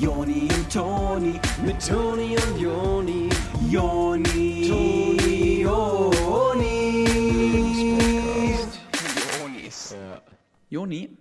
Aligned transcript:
Joni 0.00 0.48
und 0.54 0.72
Toni, 0.72 1.40
mit 1.64 1.86
Toni 1.86 2.36
und 2.36 2.58
Joni, 2.58 3.28
Joni, 3.70 4.68
Toni, 4.68 5.60
Joni. 5.62 7.04
Jonis. 9.40 9.94
Joni, 10.70 11.18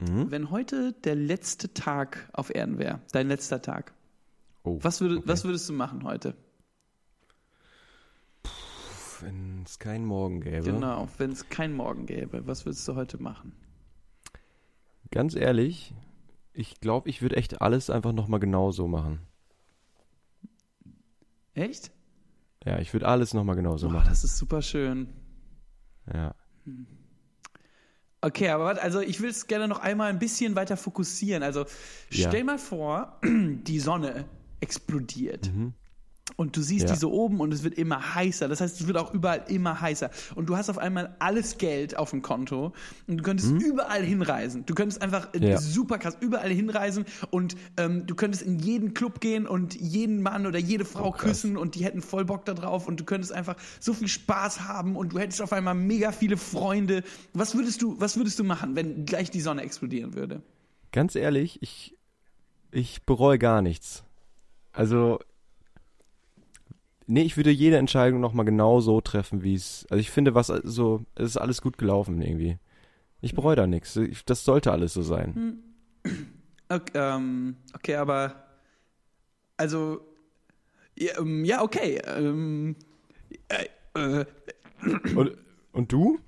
Mhm. 0.00 0.30
wenn 0.30 0.50
heute 0.50 0.92
der 0.92 1.14
letzte 1.14 1.72
Tag 1.72 2.28
auf 2.32 2.52
Erden 2.54 2.78
wäre, 2.78 3.00
dein 3.12 3.28
letzter 3.28 3.62
Tag, 3.62 3.92
Oh, 4.64 4.78
was, 4.82 5.00
würde, 5.00 5.18
okay. 5.18 5.28
was 5.28 5.44
würdest 5.44 5.68
du 5.68 5.72
machen 5.74 6.04
heute? 6.04 6.34
Wenn 9.20 9.62
es 9.64 9.78
keinen 9.78 10.04
Morgen 10.06 10.40
gäbe. 10.40 10.62
Genau, 10.62 11.08
wenn 11.18 11.30
es 11.32 11.48
keinen 11.48 11.74
Morgen 11.76 12.06
gäbe, 12.06 12.46
was 12.46 12.64
würdest 12.66 12.86
du 12.88 12.94
heute 12.96 13.22
machen? 13.22 13.52
Ganz 15.10 15.34
ehrlich, 15.36 15.94
ich 16.54 16.80
glaube, 16.80 17.08
ich 17.10 17.20
würde 17.20 17.36
echt 17.36 17.60
alles 17.60 17.90
einfach 17.90 18.12
nochmal 18.12 18.40
genau 18.40 18.70
so 18.70 18.88
machen. 18.88 19.20
Echt? 21.54 21.90
Ja, 22.64 22.78
ich 22.78 22.92
würde 22.92 23.06
alles 23.06 23.34
nochmal 23.34 23.56
genau 23.56 23.76
so 23.76 23.88
machen. 23.88 24.08
das 24.08 24.24
ist 24.24 24.38
super 24.38 24.62
schön. 24.62 25.08
Ja. 26.12 26.34
Okay, 28.20 28.48
aber 28.48 28.64
warte, 28.64 28.80
also 28.82 29.00
ich 29.00 29.20
will 29.20 29.28
es 29.30 29.46
gerne 29.46 29.68
noch 29.68 29.80
einmal 29.80 30.08
ein 30.10 30.18
bisschen 30.18 30.56
weiter 30.56 30.76
fokussieren. 30.76 31.42
Also 31.42 31.60
Ja. 32.10 32.28
stell 32.30 32.44
mal 32.44 32.58
vor, 32.58 33.20
die 33.24 33.80
Sonne 33.80 34.24
explodiert. 34.60 35.50
Und 36.36 36.56
du 36.56 36.62
siehst. 36.62 36.88
Ja. 36.88 36.94
die 36.94 36.98
so 36.98 37.12
oben 37.12 37.40
und 37.40 37.52
es 37.54 37.62
wird 37.62 37.74
immer 37.74 38.14
heißer. 38.14 38.48
Das 38.48 38.60
heißt, 38.60 38.80
es 38.80 38.86
wird 38.86 38.96
auch 38.98 39.14
überall 39.14 39.44
immer 39.48 39.80
heißer. 39.80 40.10
Und 40.34 40.46
du 40.48 40.56
hast 40.56 40.68
auf 40.68 40.78
einmal 40.78 41.14
alles 41.18 41.58
Geld 41.58 41.96
auf 41.96 42.10
dem 42.10 42.22
Konto 42.22 42.72
und 43.06 43.18
du 43.18 43.22
könntest 43.22 43.52
überall 43.52 44.02
hinreisen. 44.02 44.66
Du 44.66 44.74
könntest 44.74 45.00
einfach. 45.00 45.28
Ja. 45.38 45.58
super 45.60 45.98
krass 45.98 46.16
überall 46.20 46.50
hinreisen 46.50 47.04
und 47.30 47.56
ähm, 47.76 48.06
du 48.06 48.14
könntest 48.14 48.42
in 48.42 48.58
jeden 48.58 48.94
Club 48.94 49.20
gehen 49.20 49.46
und 49.46 49.74
jeden 49.74 50.22
Mann 50.22 50.46
oder 50.46 50.58
jede 50.58 50.84
Frau 50.84 51.08
Oh, 51.08 51.12
küssen 51.12 51.56
und 51.56 51.74
die 51.74 51.84
hätten 51.84 52.00
voll 52.02 52.24
Bock 52.24 52.44
da 52.44 52.54
drauf 52.54 52.88
und 52.88 52.98
du 52.98 53.04
könntest 53.04 53.32
einfach 53.32 53.56
so 53.80 53.92
viel 53.92 54.08
Spaß 54.08 54.60
haben 54.68 54.96
und 54.96 55.12
du 55.12 55.18
hättest 55.18 55.42
auf 55.42 55.52
einmal 55.52 55.74
mega 55.74 56.12
viele 56.12 56.36
Freunde. 56.36 57.02
Was 57.32 57.54
würdest 57.54 57.82
du, 57.82 58.00
was 58.00 58.16
würdest 58.16 58.38
du 58.38 58.44
machen, 58.44 58.74
wenn 58.74 59.04
gleich 59.04 59.30
die 59.30 59.40
Sonne 59.40 59.62
explodieren 59.62 60.14
würde? 60.14 60.42
Ganz 60.92 61.14
ehrlich, 61.14 61.58
ich, 61.62 61.96
ich 62.70 63.02
bereue 63.04 63.38
gar 63.38 63.62
nichts. 63.62 64.04
Also, 64.72 65.18
nee, 67.06 67.22
ich 67.22 67.36
würde 67.36 67.50
jede 67.50 67.76
Entscheidung 67.76 68.20
nochmal 68.20 68.44
genau 68.46 68.80
so 68.80 69.00
treffen, 69.00 69.42
wie 69.42 69.54
es. 69.54 69.86
Also 69.90 70.00
ich 70.00 70.10
finde, 70.10 70.34
was 70.34 70.48
so, 70.48 71.04
es 71.14 71.26
ist 71.30 71.36
alles 71.36 71.60
gut 71.62 71.78
gelaufen 71.78 72.20
irgendwie. 72.22 72.58
Ich 73.20 73.34
bereue 73.34 73.56
da 73.56 73.66
nichts. 73.66 73.96
Ich- 73.96 74.24
Das 74.24 74.44
sollte 74.44 74.72
alles 74.72 74.92
so 74.94 75.02
sein. 75.02 75.62
Okay, 76.68 76.92
ähm, 76.94 77.56
okay 77.74 77.96
aber 77.96 78.44
also 79.56 80.00
ja, 80.98 81.18
ähm, 81.18 81.44
ja 81.44 81.62
okay. 81.62 82.00
Ähm, 82.06 82.76
äh, 83.48 83.66
äh, 84.20 84.24
Und, 85.14 85.32
und 85.72 85.92
du? 85.92 86.18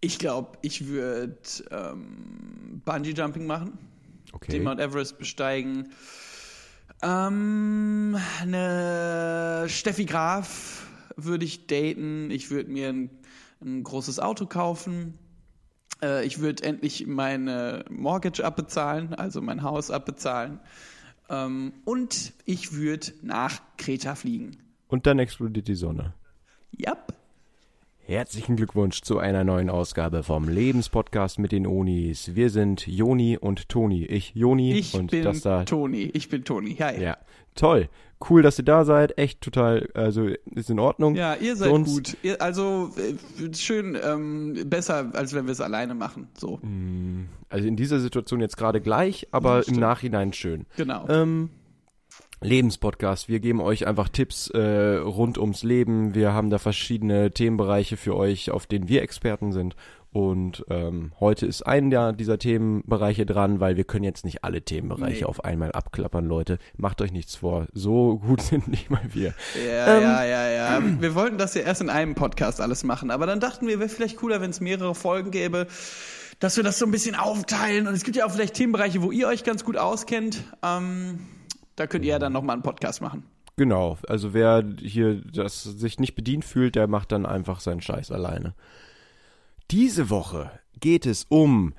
ich 0.00 0.18
glaube, 0.18 0.58
ich 0.62 0.86
würde 0.86 1.36
ähm, 1.70 2.82
Bungee 2.84 3.12
Jumping 3.12 3.46
machen, 3.46 3.78
Okay. 4.32 4.52
den 4.52 4.62
Mount 4.64 4.80
Everest 4.80 5.18
besteigen. 5.18 5.92
Ähm, 7.02 8.16
eine 8.40 9.66
Steffi 9.68 10.04
Graf 10.04 10.86
würde 11.16 11.44
ich 11.44 11.66
daten. 11.66 12.30
Ich 12.30 12.50
würde 12.50 12.70
mir 12.70 12.88
ein, 12.88 13.10
ein 13.62 13.82
großes 13.82 14.18
Auto 14.20 14.46
kaufen. 14.46 15.14
Äh, 16.02 16.26
ich 16.26 16.40
würde 16.40 16.64
endlich 16.64 17.06
meine 17.06 17.84
Mortgage 17.90 18.44
abbezahlen, 18.44 19.14
also 19.14 19.40
mein 19.40 19.62
Haus 19.62 19.90
abbezahlen. 19.90 20.60
Ähm, 21.28 21.72
und 21.84 22.32
ich 22.44 22.72
würde 22.72 23.12
nach 23.22 23.60
Kreta 23.76 24.14
fliegen. 24.14 24.56
Und 24.88 25.06
dann 25.06 25.18
explodiert 25.18 25.68
die 25.68 25.74
Sonne. 25.74 26.14
Yep. 26.78 27.17
Herzlichen 28.12 28.56
Glückwunsch 28.56 29.02
zu 29.02 29.18
einer 29.18 29.44
neuen 29.44 29.68
Ausgabe 29.68 30.22
vom 30.22 30.48
Lebenspodcast 30.48 31.38
mit 31.38 31.52
den 31.52 31.66
Onis. 31.66 32.34
Wir 32.34 32.48
sind 32.48 32.86
Joni 32.86 33.36
und 33.36 33.68
Toni. 33.68 34.06
Ich 34.06 34.34
Joni 34.34 34.72
Ich 34.78 34.94
und 34.94 35.10
bin 35.10 35.24
das 35.24 35.42
da. 35.42 35.64
Toni. 35.64 36.04
Ich 36.14 36.30
bin 36.30 36.42
Toni. 36.42 36.72
Ja, 36.72 36.90
ja. 36.90 37.00
Ja, 37.00 37.16
toll. 37.54 37.90
Cool, 38.30 38.40
dass 38.40 38.58
ihr 38.58 38.64
da 38.64 38.86
seid. 38.86 39.18
Echt 39.18 39.42
total, 39.42 39.90
also 39.92 40.26
ist 40.54 40.70
in 40.70 40.78
Ordnung. 40.78 41.16
Ja, 41.16 41.34
ihr 41.34 41.54
seid 41.54 41.70
uns- 41.70 41.92
gut. 41.92 42.16
Ihr, 42.22 42.40
also 42.40 42.92
äh, 42.96 43.54
schön 43.54 43.94
ähm, 44.02 44.56
besser, 44.64 45.10
als 45.12 45.34
wenn 45.34 45.44
wir 45.44 45.52
es 45.52 45.60
alleine 45.60 45.94
machen. 45.94 46.28
So, 46.38 46.58
Also 47.50 47.68
in 47.68 47.76
dieser 47.76 48.00
Situation 48.00 48.40
jetzt 48.40 48.56
gerade 48.56 48.80
gleich, 48.80 49.28
aber 49.32 49.68
im 49.68 49.74
Nachhinein 49.76 50.32
schön. 50.32 50.64
genau. 50.78 51.06
Ähm, 51.10 51.50
Lebenspodcast. 52.40 53.28
Wir 53.28 53.40
geben 53.40 53.60
euch 53.60 53.86
einfach 53.86 54.08
Tipps 54.08 54.48
äh, 54.50 54.96
rund 54.96 55.38
ums 55.38 55.62
Leben. 55.62 56.14
Wir 56.14 56.32
haben 56.32 56.50
da 56.50 56.58
verschiedene 56.58 57.30
Themenbereiche 57.30 57.96
für 57.96 58.16
euch, 58.16 58.50
auf 58.50 58.66
denen 58.66 58.88
wir 58.88 59.02
Experten 59.02 59.52
sind. 59.52 59.74
Und 60.10 60.64
ähm, 60.70 61.12
heute 61.20 61.44
ist 61.44 61.62
ein 61.66 61.90
der, 61.90 62.12
dieser 62.14 62.38
Themenbereiche 62.38 63.26
dran, 63.26 63.60
weil 63.60 63.76
wir 63.76 63.84
können 63.84 64.04
jetzt 64.04 64.24
nicht 64.24 64.42
alle 64.42 64.62
Themenbereiche 64.62 65.18
Nee. 65.20 65.24
auf 65.24 65.44
einmal 65.44 65.70
abklappern, 65.72 66.24
Leute. 66.24 66.58
Macht 66.76 67.02
euch 67.02 67.12
nichts 67.12 67.36
vor. 67.36 67.66
So 67.74 68.18
gut 68.18 68.40
sind 68.42 68.68
nicht 68.68 68.88
mal 68.90 69.02
wir. 69.12 69.34
Ja, 69.66 69.96
Ähm, 69.96 70.02
ja, 70.02 70.24
ja, 70.24 70.48
ja. 70.50 70.82
Wir 71.00 71.14
wollten 71.14 71.36
das 71.36 71.54
ja 71.54 71.60
erst 71.62 71.82
in 71.82 71.90
einem 71.90 72.14
Podcast 72.14 72.60
alles 72.60 72.84
machen, 72.84 73.10
aber 73.10 73.26
dann 73.26 73.38
dachten 73.38 73.66
wir, 73.66 73.80
wäre 73.80 73.90
vielleicht 73.90 74.16
cooler, 74.16 74.40
wenn 74.40 74.50
es 74.50 74.60
mehrere 74.60 74.94
Folgen 74.94 75.30
gäbe, 75.30 75.66
dass 76.38 76.56
wir 76.56 76.64
das 76.64 76.78
so 76.78 76.86
ein 76.86 76.90
bisschen 76.90 77.14
aufteilen. 77.14 77.86
Und 77.86 77.92
es 77.94 78.02
gibt 78.04 78.16
ja 78.16 78.24
auch 78.24 78.30
vielleicht 78.30 78.54
Themenbereiche, 78.54 79.02
wo 79.02 79.10
ihr 79.12 79.28
euch 79.28 79.44
ganz 79.44 79.62
gut 79.62 79.76
auskennt. 79.76 80.42
Ähm, 80.64 81.18
da 81.78 81.86
könnt 81.86 82.04
ihr 82.04 82.12
ja 82.12 82.18
dann 82.18 82.32
nochmal 82.32 82.54
einen 82.54 82.62
Podcast 82.62 83.00
machen. 83.00 83.24
Genau, 83.56 83.98
also 84.06 84.34
wer 84.34 84.64
hier 84.80 85.20
das 85.32 85.64
sich 85.64 85.98
nicht 85.98 86.14
bedient 86.14 86.44
fühlt, 86.44 86.76
der 86.76 86.86
macht 86.86 87.12
dann 87.12 87.26
einfach 87.26 87.60
seinen 87.60 87.80
Scheiß 87.80 88.12
alleine. 88.12 88.54
Diese 89.70 90.10
Woche 90.10 90.50
geht 90.80 91.06
es 91.06 91.26
um 91.28 91.74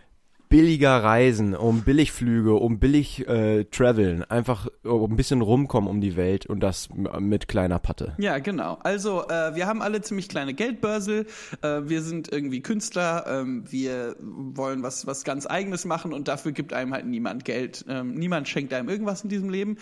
billiger 0.50 1.04
Reisen, 1.04 1.56
um 1.56 1.82
Billigflüge, 1.82 2.56
um 2.56 2.80
billig 2.80 3.28
äh, 3.28 3.66
Traveln, 3.66 4.24
einfach 4.24 4.68
um 4.84 5.12
ein 5.14 5.16
bisschen 5.16 5.42
rumkommen 5.42 5.90
um 5.90 6.02
die 6.02 6.18
Welt 6.18 6.48
und 6.48 6.60
das 6.62 6.90
m- 6.90 7.08
mit 7.30 7.48
kleiner 7.48 7.78
Patte. 7.78 8.16
Ja, 8.18 8.40
genau. 8.40 8.80
Also, 8.82 9.28
äh, 9.30 9.56
wir 9.56 9.68
haben 9.68 9.82
alle 9.84 10.02
ziemlich 10.02 10.28
kleine 10.28 10.56
Geldbörsel. 10.56 11.28
Äh, 11.62 11.82
wir 11.86 12.02
sind 12.02 12.32
irgendwie 12.32 12.62
Künstler. 12.62 13.26
Ähm, 13.28 13.64
wir 13.70 14.16
wollen 14.20 14.82
was, 14.82 15.06
was 15.06 15.24
ganz 15.24 15.46
Eigenes 15.46 15.86
machen 15.86 16.14
und 16.14 16.28
dafür 16.28 16.52
gibt 16.52 16.74
einem 16.74 16.94
halt 16.94 17.06
niemand 17.06 17.46
Geld. 17.46 17.86
Ähm, 17.88 18.16
niemand 18.16 18.48
schenkt 18.48 18.74
einem 18.74 18.90
irgendwas 18.90 19.22
in 19.24 19.30
diesem 19.30 19.50
Leben. 19.50 19.78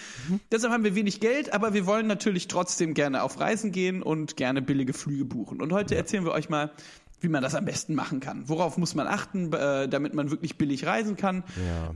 Deshalb 0.52 0.74
haben 0.74 0.84
wir 0.84 0.96
wenig 0.96 1.22
Geld, 1.22 1.54
aber 1.54 1.74
wir 1.74 1.86
wollen 1.86 2.08
natürlich 2.08 2.48
trotzdem 2.50 2.94
gerne 2.94 3.24
auf 3.24 3.40
Reisen 3.40 3.72
gehen 3.72 4.04
und 4.04 4.36
gerne 4.36 4.62
billige 4.62 4.92
Flüge 4.94 5.24
buchen. 5.24 5.62
Und 5.62 5.72
heute 5.72 5.96
erzählen 5.96 6.26
wir 6.26 6.34
euch 6.34 6.50
mal, 6.50 6.72
wie 7.20 7.30
man 7.30 7.42
das 7.42 7.56
am 7.56 7.66
besten 7.66 7.96
machen 7.96 8.20
kann. 8.20 8.48
Worauf 8.48 8.78
muss 8.78 8.94
man 8.96 9.08
achten, 9.08 9.52
äh, 9.54 9.88
damit 9.90 10.14
man 10.14 10.30
wirklich 10.30 10.58
billig 10.58 10.86
reisen 10.86 11.16
kann 11.16 11.44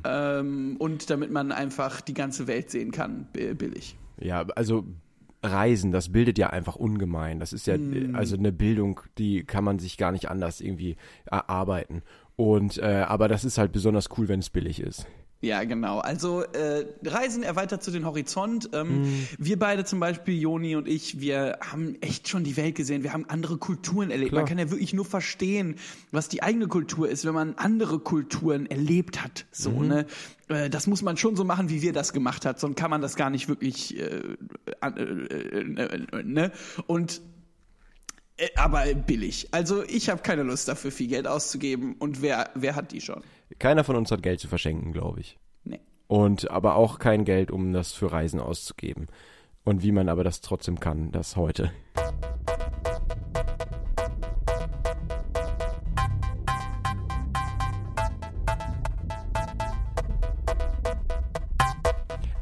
ähm, 0.04 0.76
und 0.80 1.10
damit 1.10 1.32
man 1.32 1.52
einfach 1.52 2.02
die 2.02 2.14
ganze 2.14 2.48
Welt 2.48 2.72
sehen 2.72 2.92
kann, 2.92 3.28
bi- 3.32 3.54
billig. 3.54 3.96
Ja, 4.20 4.46
also 4.56 4.84
Reisen, 5.44 5.92
das 5.92 6.12
bildet 6.12 6.38
ja 6.38 6.50
einfach 6.52 6.76
ungemein. 6.76 7.40
Das 7.40 7.54
ist 7.54 7.68
ja 7.68 7.76
äh, 7.76 8.10
also 8.14 8.36
eine 8.36 8.52
Bildung, 8.52 9.00
die 9.18 9.44
kann 9.44 9.64
man 9.64 9.80
sich 9.80 9.98
gar 9.98 10.12
nicht 10.12 10.30
anders 10.30 10.62
irgendwie 10.62 10.98
erarbeiten. 11.26 12.04
Und 12.36 12.78
äh, 12.78 13.06
aber 13.08 13.28
das 13.28 13.44
ist 13.46 13.58
halt 13.58 13.72
besonders 13.72 14.10
cool, 14.18 14.28
wenn 14.28 14.40
es 14.40 14.50
billig 14.50 14.80
ist. 14.80 15.06
Ja, 15.44 15.64
genau. 15.64 15.98
Also 15.98 16.44
äh, 16.44 16.86
Reisen 17.04 17.42
erweitert 17.42 17.82
zu 17.82 17.90
den 17.90 18.06
Horizont. 18.06 18.70
Ähm, 18.74 19.26
Wir 19.40 19.58
beide 19.58 19.84
zum 19.86 20.00
Beispiel, 20.00 20.40
Joni 20.40 20.76
und 20.76 20.88
ich, 20.88 21.20
wir 21.20 21.58
haben 21.62 21.96
echt 22.02 22.28
schon 22.30 22.44
die 22.44 22.56
Welt 22.58 22.76
gesehen. 22.76 23.02
Wir 23.02 23.12
haben 23.12 23.26
andere 23.28 23.58
Kulturen 23.58 24.12
erlebt. 24.12 24.30
Klar. 24.30 24.44
Man 24.44 24.50
kann 24.50 24.60
ja 24.60 24.70
wirklich 24.70 24.94
nur 24.94 25.04
verstehen, 25.04 25.78
was 26.12 26.30
die 26.30 26.44
eigene 26.44 26.68
Kultur 26.68 27.10
ist, 27.10 27.26
wenn 27.26 27.34
man 27.34 27.56
andere 27.56 27.98
Kulturen 27.98 28.68
erlebt 28.68 29.24
hat. 29.24 29.46
So, 29.52 29.82
ne? 29.82 30.06
Äh, 30.48 30.70
Das 30.70 30.86
muss 30.86 31.02
man 31.02 31.18
schon 31.18 31.36
so 31.36 31.44
machen, 31.44 31.70
wie 31.70 31.82
wir 31.82 31.92
das 31.92 32.14
gemacht 32.14 32.46
hat. 32.46 32.60
Sonst 32.60 32.76
kann 32.76 32.92
man 32.92 33.02
das 33.02 33.16
gar 33.16 33.32
nicht 33.32 33.50
wirklich. 33.50 33.98
Äh, 34.00 34.22
äh, 34.82 34.88
äh, 34.88 36.06
äh, 36.20 36.24
ne? 36.24 36.52
Und 36.86 37.20
äh, 38.38 38.48
aber 38.56 38.86
billig. 38.94 39.48
Also 39.52 39.84
ich 39.84 40.10
habe 40.12 40.22
keine 40.22 40.44
Lust 40.44 40.68
dafür, 40.68 40.92
viel 40.92 41.08
Geld 41.08 41.26
auszugeben. 41.26 41.96
Und 41.98 42.22
wer, 42.22 42.52
wer 42.54 42.76
hat 42.76 42.92
die 42.92 43.02
schon? 43.02 43.24
Keiner 43.60 43.84
von 43.84 43.96
uns 43.96 44.12
hat 44.12 44.24
Geld 44.24 44.40
zu 44.40 44.48
verschenken, 44.48 44.94
glaube 44.94 45.20
ich. 45.20 45.38
Nee. 45.64 45.80
Und 46.08 46.50
aber 46.52 46.76
auch 46.76 47.00
kein 47.00 47.26
Geld, 47.26 47.52
um 47.52 47.74
das 47.74 47.94
für 47.94 48.12
Reisen 48.12 48.40
auszugeben. 48.40 49.08
Und 49.64 49.84
wie 49.84 49.92
man 49.92 50.10
aber 50.10 50.24
das 50.24 50.42
trotzdem 50.42 50.80
kann, 50.80 51.12
das 51.12 51.36
heute. 51.36 51.72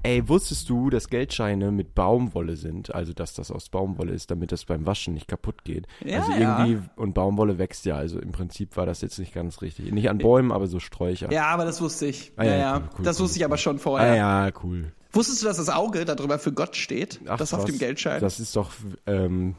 Ey, 0.09 0.27
wusstest 0.27 0.67
du, 0.71 0.89
dass 0.89 1.07
Geldscheine 1.07 1.71
mit 1.71 1.93
Baumwolle 1.93 2.55
sind? 2.55 2.95
Also, 2.95 3.13
dass 3.13 3.35
das 3.35 3.51
aus 3.51 3.69
Baumwolle 3.69 4.11
ist, 4.11 4.31
damit 4.31 4.51
das 4.51 4.65
beim 4.65 4.87
Waschen 4.87 5.13
nicht 5.13 5.27
kaputt 5.27 5.63
geht. 5.63 5.85
Ja, 6.03 6.21
also 6.21 6.31
ja. 6.31 6.65
irgendwie, 6.65 6.89
und 6.95 7.13
Baumwolle 7.13 7.59
wächst 7.59 7.85
ja, 7.85 7.95
also 7.95 8.19
im 8.19 8.31
Prinzip 8.31 8.75
war 8.75 8.87
das 8.87 9.01
jetzt 9.01 9.19
nicht 9.19 9.35
ganz 9.35 9.61
richtig. 9.61 9.91
Nicht 9.91 10.09
an 10.09 10.17
Bäumen, 10.17 10.51
aber 10.51 10.65
so 10.65 10.79
Sträucher. 10.79 11.31
Ja, 11.31 11.45
aber 11.45 11.63
das 11.65 11.79
wusste 11.79 12.07
ich. 12.07 12.31
Ah, 12.37 12.43
ja, 12.43 12.51
ja, 12.51 12.57
ja. 12.57 12.77
cool, 12.77 12.89
cool, 12.97 13.05
das 13.05 13.19
cool, 13.19 13.23
wusste 13.25 13.37
ich 13.37 13.45
aber 13.45 13.57
schon 13.57 13.75
Ah, 13.75 13.79
vorher. 13.79 14.15
ja, 14.15 14.49
cool. 14.63 14.91
Wusstest 15.11 15.43
du, 15.43 15.45
dass 15.45 15.57
das 15.57 15.69
Auge 15.69 16.05
darüber 16.05 16.39
für 16.39 16.53
Gott 16.53 16.75
steht? 16.75 17.19
Ach, 17.27 17.37
das 17.37 17.53
auf 17.53 17.59
was. 17.61 17.65
dem 17.69 17.77
Geldschein. 17.77 18.19
Das 18.19 18.39
ist 18.39 18.55
doch, 18.55 18.71
ähm, 19.05 19.53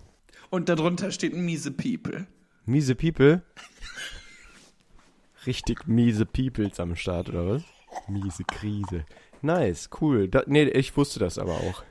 Und 0.50 0.69
darunter 0.69 1.12
steht 1.12 1.37
miese 1.37 1.70
People. 1.70 2.26
miese 2.67 2.97
People. 2.97 3.43
Richtig 5.47 5.87
miese 5.87 6.26
Peoples 6.26 6.81
am 6.81 6.97
Start, 6.97 7.29
oder 7.29 7.47
was? 7.49 7.62
Miese 8.08 8.43
Krise. 8.44 9.05
Nice, 9.42 9.88
cool. 10.00 10.28
Da, 10.28 10.42
nee, 10.46 10.64
ich 10.64 10.96
wusste 10.96 11.19
das 11.20 11.38
aber 11.38 11.54
auch. 11.54 11.82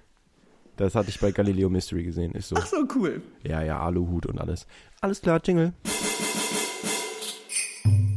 Das 0.77 0.95
hatte 0.95 1.09
ich 1.09 1.19
bei 1.19 1.31
Galileo 1.31 1.69
Mystery 1.69 2.03
gesehen. 2.03 2.31
Ist 2.33 2.49
so. 2.49 2.55
Ach 2.57 2.65
so, 2.65 2.85
cool. 2.95 3.21
Ja, 3.43 3.61
ja, 3.63 3.79
Aluhut 3.81 4.25
und 4.25 4.39
alles. 4.39 4.65
Alles 5.01 5.21
klar, 5.21 5.41
Jingle. 5.43 5.73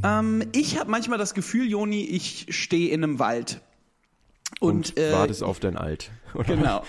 Ähm, 0.05 0.44
ich 0.52 0.79
habe 0.79 0.90
manchmal 0.90 1.19
das 1.19 1.34
Gefühl, 1.34 1.69
Joni, 1.69 2.05
ich 2.05 2.46
stehe 2.50 2.90
in 2.90 3.02
einem 3.02 3.19
Wald. 3.19 3.61
Und, 4.61 4.90
Und, 4.90 4.99
äh, 4.99 5.12
wartest 5.12 5.43
auf 5.43 5.58
dein 5.61 5.76
Alt. 5.76 6.11
Oder? 6.34 6.56
Genau. 6.56 6.84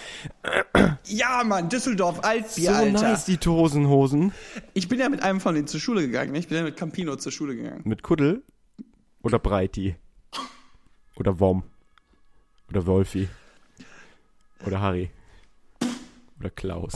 ja, 1.05 1.43
Mann, 1.43 1.69
Düsseldorf, 1.69 2.23
Altbier, 2.23 2.71
So 2.71 2.75
Alter. 2.77 3.01
nice, 3.01 3.25
die 3.25 3.37
Tosenhosen. 3.37 4.31
Ich 4.73 4.87
bin 4.89 4.99
ja 4.99 5.09
mit 5.09 5.23
einem 5.23 5.39
von 5.39 5.55
denen 5.55 5.67
zur 5.67 5.79
Schule 5.79 6.01
gegangen. 6.01 6.33
ne? 6.33 6.39
Ich 6.39 6.47
bin 6.49 6.57
ja 6.57 6.63
mit 6.63 6.75
Campino 6.77 7.15
zur 7.15 7.31
Schule 7.31 7.55
gegangen. 7.55 7.81
Mit 7.83 8.03
Kuddel? 8.03 8.43
Oder 9.23 9.39
Breiti? 9.39 9.95
Oder 11.15 11.39
Wom? 11.39 11.63
Oder 12.73 12.87
Wolfi? 12.87 13.29
Oder 14.65 14.81
Harry? 14.81 15.11
Oder 16.39 16.49
Klaus? 16.49 16.93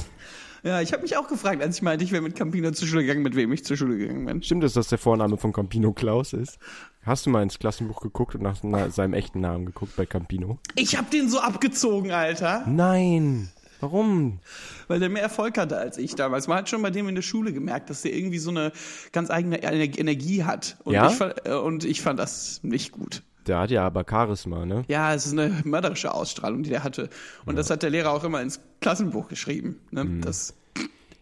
Ja, 0.63 0.81
ich 0.81 0.91
habe 0.91 1.03
mich 1.03 1.15
auch 1.17 1.27
gefragt, 1.27 1.61
als 1.61 1.75
ich 1.75 1.81
meinte, 1.83 2.03
ich 2.03 2.11
wäre 2.11 2.23
mit 2.23 2.35
Campino 2.35 2.71
zur 2.71 2.87
Schule 2.87 3.03
gegangen, 3.03 3.21
mit 3.21 3.35
wem 3.35 3.51
ich 3.53 3.63
zur 3.63 3.77
Schule 3.77 3.95
gegangen 3.95 4.25
bin. 4.25 4.41
Stimmt 4.41 4.63
es, 4.63 4.73
dass 4.73 4.87
der 4.87 4.97
Vorname 4.97 5.37
von 5.37 5.53
Campino 5.53 5.93
Klaus 5.93 6.33
ist? 6.33 6.57
Hast 7.03 7.27
du 7.27 7.29
mal 7.29 7.43
ins 7.43 7.59
Klassenbuch 7.59 8.01
geguckt 8.01 8.33
und 8.33 8.41
nach 8.41 8.57
na, 8.63 8.89
seinem 8.89 9.13
echten 9.13 9.39
Namen 9.39 9.67
geguckt 9.67 9.95
bei 9.95 10.07
Campino? 10.07 10.57
Ich 10.73 10.97
habe 10.97 11.11
den 11.11 11.29
so 11.29 11.39
abgezogen, 11.39 12.09
Alter, 12.11 12.63
Nein! 12.65 13.49
Warum? 13.79 14.39
weil 14.87 14.99
der 14.99 15.09
mehr 15.09 15.21
Erfolg 15.21 15.59
hatte 15.59 15.77
als 15.77 15.99
ich 15.99 16.15
damals. 16.15 16.47
Man 16.47 16.57
hat 16.57 16.69
schon 16.69 16.81
bei 16.81 16.89
dem 16.89 17.07
in 17.07 17.13
der 17.13 17.21
Schule 17.21 17.53
gemerkt, 17.53 17.91
dass 17.91 18.01
der 18.01 18.15
irgendwie 18.15 18.39
so 18.39 18.49
eine 18.49 18.71
ganz 19.11 19.29
eigene 19.29 19.57
Ener- 19.61 19.99
Energie 19.99 20.43
hat. 20.43 20.77
Und, 20.83 20.95
Ja? 20.95 21.11
ich, 21.11 21.21
äh, 21.45 21.53
und 21.53 21.85
ich 21.85 22.01
fand 22.01 22.17
das 22.17 22.63
nicht 22.63 22.91
gut. 22.91 23.21
Der 23.47 23.59
hat 23.59 23.71
ja 23.71 23.85
aber 23.85 24.05
Charisma, 24.09 24.65
ne? 24.65 24.83
Ja, 24.87 25.13
es 25.13 25.25
ist 25.25 25.33
eine 25.33 25.51
mörderische 25.63 26.13
Ausstrahlung, 26.13 26.63
die 26.63 26.69
der 26.69 26.83
hatte. 26.83 27.09
Und 27.45 27.55
das 27.57 27.69
hat 27.69 27.83
der 27.83 27.89
Lehrer 27.89 28.11
auch 28.11 28.23
immer 28.23 28.41
ins 28.41 28.59
Klassenbuch 28.81 29.27
geschrieben. 29.29 29.79
Ne? 29.91 30.03
Mhm. 30.03 30.21
Das 30.21 30.53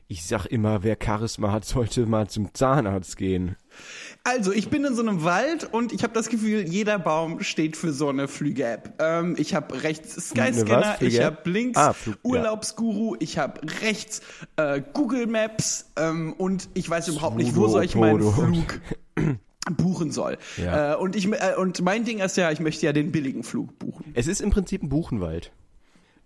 Ich 0.08 0.26
sag 0.26 0.46
immer, 0.46 0.84
wer 0.84 0.98
Charisma 1.04 1.52
hat, 1.52 1.66
sollte 1.66 2.06
mal 2.06 2.28
zum 2.28 2.54
Zahnarzt 2.54 3.18
gehen. 3.18 3.56
Also, 4.24 4.52
ich 4.54 4.70
bin 4.70 4.86
in 4.86 4.96
so 4.96 5.02
einem 5.02 5.24
Wald 5.24 5.68
und 5.74 5.92
ich 5.92 6.04
habe 6.04 6.14
das 6.14 6.30
Gefühl, 6.30 6.62
jeder 6.68 6.98
Baum 7.00 7.42
steht 7.42 7.76
für 7.76 7.92
so 7.92 8.08
eine 8.10 8.28
Flüge-App. 8.28 8.94
Ähm, 9.00 9.36
ich 9.38 9.54
habe 9.54 9.84
rechts 9.84 10.30
Skyscanner, 10.30 11.02
ich 11.02 11.22
habe 11.22 11.50
links 11.50 11.78
Ah, 11.78 11.94
Flug- 11.94 12.16
ja. 12.16 12.30
Urlaubsguru, 12.30 13.16
ich 13.20 13.38
habe 13.38 13.62
rechts 13.82 14.22
äh, 14.56 14.82
Google 14.94 15.28
Maps 15.28 15.92
ähm, 15.98 16.34
und 16.34 16.70
ich 16.74 16.90
weiß 16.90 17.08
überhaupt 17.10 17.36
nicht, 17.38 17.56
wo 17.56 17.68
soll 17.68 17.84
ich 17.84 17.96
meinen. 17.96 18.22
Flug 18.22 18.80
buchen 19.66 20.12
soll. 20.12 20.38
Ja. 20.58 20.94
Äh, 20.94 20.98
und, 20.98 21.16
ich, 21.16 21.28
äh, 21.32 21.56
und 21.58 21.82
mein 21.82 22.06
Ding 22.06 22.20
ist 22.20 22.38
ja, 22.38 22.52
ich 22.52 22.60
möchte 22.60 22.86
ja 22.86 22.94
den 22.94 23.12
billigen 23.12 23.44
Flug 23.44 23.78
buchen. 23.80 24.12
Es 24.14 24.28
ist 24.28 24.42
im 24.42 24.52
Prinzip 24.52 24.84
ein 24.84 24.90
Buchenwald. 24.90 25.52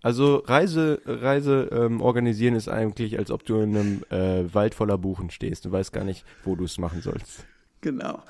Also 0.02 0.38
Reise, 0.46 1.02
Reise 1.06 1.70
ähm, 1.72 2.02
organisieren 2.02 2.56
ist 2.56 2.70
eigentlich, 2.70 3.20
als 3.20 3.32
ob 3.32 3.44
du 3.44 3.60
in 3.60 3.76
einem 3.76 4.04
äh, 4.10 4.54
Wald 4.54 4.74
voller 4.74 4.98
Buchen 4.98 5.30
stehst. 5.30 5.66
Du 5.66 5.72
weißt 5.72 5.92
gar 5.92 6.06
nicht, 6.06 6.24
wo 6.46 6.56
du 6.56 6.64
es 6.64 6.78
machen 6.78 7.02
sollst. 7.02 7.46
Genau. 7.82 8.22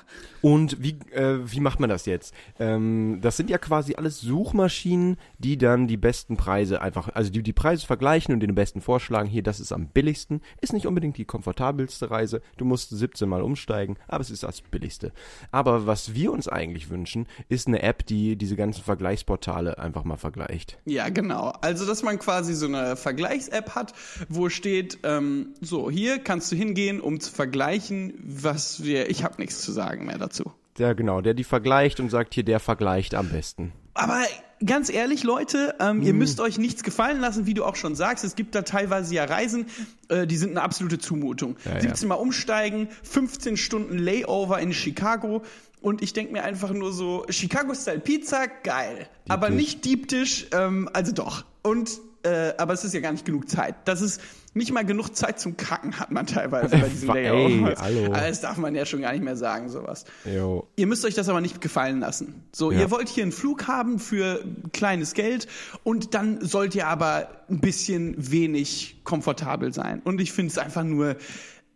Und 0.42 0.82
wie, 0.82 0.96
äh, 1.12 1.38
wie 1.44 1.60
macht 1.60 1.80
man 1.80 1.90
das 1.90 2.06
jetzt? 2.06 2.34
Ähm, 2.58 3.18
das 3.20 3.36
sind 3.36 3.50
ja 3.50 3.58
quasi 3.58 3.94
alles 3.96 4.20
Suchmaschinen, 4.20 5.16
die 5.38 5.58
dann 5.58 5.88
die 5.88 5.96
besten 5.96 6.36
Preise 6.36 6.80
einfach, 6.80 7.10
also 7.14 7.30
die 7.30 7.42
die 7.42 7.52
Preise 7.52 7.86
vergleichen 7.86 8.32
und 8.32 8.40
den 8.40 8.54
besten 8.54 8.80
vorschlagen. 8.80 9.28
Hier, 9.28 9.42
das 9.42 9.60
ist 9.60 9.72
am 9.72 9.88
billigsten. 9.88 10.40
Ist 10.60 10.72
nicht 10.72 10.86
unbedingt 10.86 11.18
die 11.18 11.24
komfortabelste 11.24 12.10
Reise. 12.10 12.42
Du 12.56 12.64
musst 12.64 12.90
17 12.90 13.28
Mal 13.28 13.42
umsteigen, 13.42 13.96
aber 14.08 14.20
es 14.20 14.30
ist 14.30 14.44
das 14.44 14.62
billigste. 14.62 15.12
Aber 15.50 15.86
was 15.86 16.14
wir 16.14 16.32
uns 16.32 16.48
eigentlich 16.48 16.90
wünschen, 16.90 17.26
ist 17.48 17.66
eine 17.66 17.82
App, 17.82 18.06
die 18.06 18.36
diese 18.36 18.56
ganzen 18.56 18.82
Vergleichsportale 18.82 19.78
einfach 19.78 20.04
mal 20.04 20.16
vergleicht. 20.16 20.78
Ja, 20.84 21.08
genau. 21.08 21.52
Also, 21.60 21.86
dass 21.86 22.02
man 22.02 22.18
quasi 22.18 22.54
so 22.54 22.66
eine 22.66 22.96
Vergleichs-App 22.96 23.74
hat, 23.74 23.94
wo 24.28 24.48
steht, 24.48 25.00
ähm, 25.02 25.54
so, 25.60 25.90
hier 25.90 26.20
kannst 26.20 26.52
du 26.52 26.56
hingehen, 26.56 27.00
um 27.00 27.20
zu 27.20 27.32
vergleichen, 27.32 28.14
was 28.22 28.84
wir, 28.84 29.10
ich 29.10 29.24
habe 29.24 29.39
nichts 29.40 29.60
zu 29.60 29.72
sagen 29.72 30.06
mehr 30.06 30.18
dazu. 30.18 30.52
Der 30.78 30.94
genau, 30.94 31.20
der 31.20 31.34
die 31.34 31.44
vergleicht 31.44 31.98
und 32.00 32.10
sagt 32.10 32.32
hier, 32.34 32.44
der 32.44 32.60
vergleicht 32.60 33.14
am 33.14 33.28
besten. 33.28 33.72
Aber 33.94 34.22
ganz 34.64 34.88
ehrlich, 34.88 35.24
Leute, 35.24 35.74
ähm, 35.80 35.98
Hm. 35.98 36.02
ihr 36.02 36.14
müsst 36.14 36.40
euch 36.40 36.58
nichts 36.58 36.84
gefallen 36.84 37.20
lassen, 37.20 37.44
wie 37.46 37.54
du 37.54 37.64
auch 37.64 37.74
schon 37.76 37.96
sagst. 37.96 38.24
Es 38.24 38.36
gibt 38.36 38.54
da 38.54 38.62
teilweise 38.62 39.14
ja 39.14 39.24
Reisen, 39.24 39.66
äh, 40.08 40.26
die 40.26 40.36
sind 40.36 40.50
eine 40.50 40.62
absolute 40.62 40.98
Zumutung. 40.98 41.56
Ja, 41.64 41.80
17 41.80 42.08
Mal 42.08 42.14
umsteigen, 42.14 42.88
15 43.02 43.56
Stunden 43.56 43.98
Layover 43.98 44.60
in 44.60 44.72
Chicago. 44.72 45.42
Und 45.82 46.02
ich 46.02 46.12
denke 46.12 46.32
mir 46.32 46.44
einfach 46.44 46.70
nur 46.70 46.92
so, 46.92 47.24
Chicago-Style 47.28 48.00
Pizza, 48.00 48.46
geil. 48.62 49.08
aber 49.28 49.48
Dish. 49.48 49.56
nicht 49.56 49.84
Deep 49.84 50.08
Dish, 50.08 50.46
ähm, 50.52 50.88
also 50.92 51.12
doch. 51.12 51.44
Und, 51.62 51.90
äh, 52.22 52.52
aber 52.58 52.74
es 52.74 52.84
ist 52.84 52.94
ja 52.94 53.00
gar 53.00 53.12
nicht 53.12 53.24
genug 53.24 53.48
Zeit. 53.48 53.74
Das 53.86 54.00
ist 54.02 54.20
nicht 54.52 54.72
mal 54.72 54.84
genug 54.84 55.14
Zeit 55.16 55.38
zum 55.38 55.56
Kacken 55.56 55.98
hat 56.00 56.10
man 56.10 56.26
teilweise 56.26 56.76
bei 56.76 56.88
diesen 56.88 57.08
Ey, 57.14 57.24
Layovers. 57.28 57.80
hallo. 57.80 58.06
Aber 58.06 58.20
Das 58.28 58.40
darf 58.40 58.56
man 58.56 58.74
ja 58.74 58.84
schon 58.84 59.00
gar 59.02 59.12
nicht 59.12 59.22
mehr 59.24 59.36
sagen, 59.36 59.68
sowas. 59.68 60.04
Jo. 60.24 60.66
Ihr 60.76 60.86
müsst 60.86 61.04
euch 61.04 61.14
das 61.14 61.28
aber 61.28 61.40
nicht 61.40 61.60
gefallen 61.60 62.00
lassen. 62.00 62.42
So, 62.52 62.72
Ja. 62.72 62.80
ihr 62.80 62.90
wollt 62.90 63.08
hier 63.08 63.22
einen 63.22 63.32
Flug 63.32 63.68
haben 63.68 63.98
für 63.98 64.44
kleines 64.72 65.14
Geld 65.14 65.46
und 65.84 66.14
dann 66.14 66.44
sollt 66.44 66.74
ihr 66.74 66.88
aber 66.88 67.28
ein 67.48 67.60
bisschen 67.60 68.14
wenig 68.18 69.00
komfortabel 69.04 69.72
sein. 69.72 70.00
Und 70.04 70.20
ich 70.20 70.32
finde 70.32 70.50
es 70.50 70.58
einfach 70.58 70.82
nur, 70.84 71.16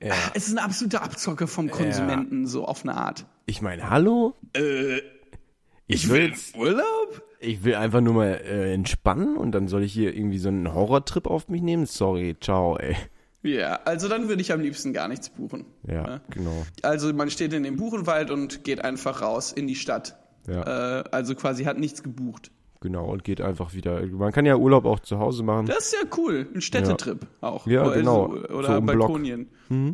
ah, 0.03 0.09
es 0.35 0.49
ist 0.49 0.57
eine 0.59 0.63
absolute 0.67 1.01
Abzocke 1.03 1.47
vom 1.47 1.71
Konsumenten, 1.71 2.47
so 2.47 2.65
auf 2.67 2.83
eine 2.83 2.97
Art. 2.97 3.25
Ich 3.47 3.63
meine, 3.63 3.91
hallo? 3.91 4.35
Äh, 4.55 5.01
ich 5.87 6.09
will 6.09 6.29
jetzt 6.31 6.57
Urlaub? 6.57 7.23
Ich 7.45 7.65
will 7.65 7.75
einfach 7.75 8.01
nur 8.01 8.15
mal 8.15 8.41
äh, 8.45 8.73
entspannen 8.73 9.37
und 9.37 9.53
dann 9.53 9.69
soll 9.69 9.83
ich 9.83 9.93
hier 9.93 10.15
irgendwie 10.17 10.39
so 10.39 10.49
einen 10.49 10.73
Horrortrip 10.75 11.27
auf 11.27 11.49
mich 11.49 11.63
nehmen? 11.63 11.87
Sorry, 11.87 12.37
ciao, 12.41 12.77
ey. 12.77 12.97
Ja, 13.43 13.81
also 13.85 14.09
dann 14.09 14.29
würde 14.29 14.41
ich 14.41 14.53
am 14.53 14.61
liebsten 14.61 14.95
gar 14.95 15.07
nichts 15.09 15.29
buchen. 15.29 15.67
Ja, 15.87 16.21
genau. 16.31 16.65
Also 16.83 17.13
man 17.13 17.29
steht 17.29 17.53
in 17.53 17.63
dem 17.63 17.77
Buchenwald 17.77 18.31
und 18.31 18.65
geht 18.65 18.83
einfach 18.83 19.21
raus 19.21 19.53
in 19.53 19.67
die 19.67 19.75
Stadt. 19.75 20.17
Ja. 20.49 21.01
Äh, 21.01 21.05
also 21.11 21.35
quasi 21.35 21.65
hat 21.65 21.79
nichts 21.79 22.03
gebucht. 22.03 22.51
Genau, 22.81 23.07
und 23.07 23.25
geht 23.25 23.41
einfach 23.41 23.75
wieder. 23.75 24.05
Man 24.07 24.33
kann 24.33 24.47
ja 24.47 24.57
Urlaub 24.57 24.85
auch 24.85 25.01
zu 25.01 25.19
Hause 25.19 25.43
machen. 25.43 25.67
Das 25.67 25.87
ist 25.87 25.93
ja 25.95 26.09
cool. 26.19 26.47
Ein 26.55 26.61
Städtetrip 26.61 27.27
auch. 27.41 27.67
Ja, 27.67 27.87
oder 27.87 27.97
genau. 27.97 28.29
So, 28.29 28.41
So 28.41 28.55
oder 28.55 28.81
Block. 28.81 28.99
Balkonien. 28.99 29.49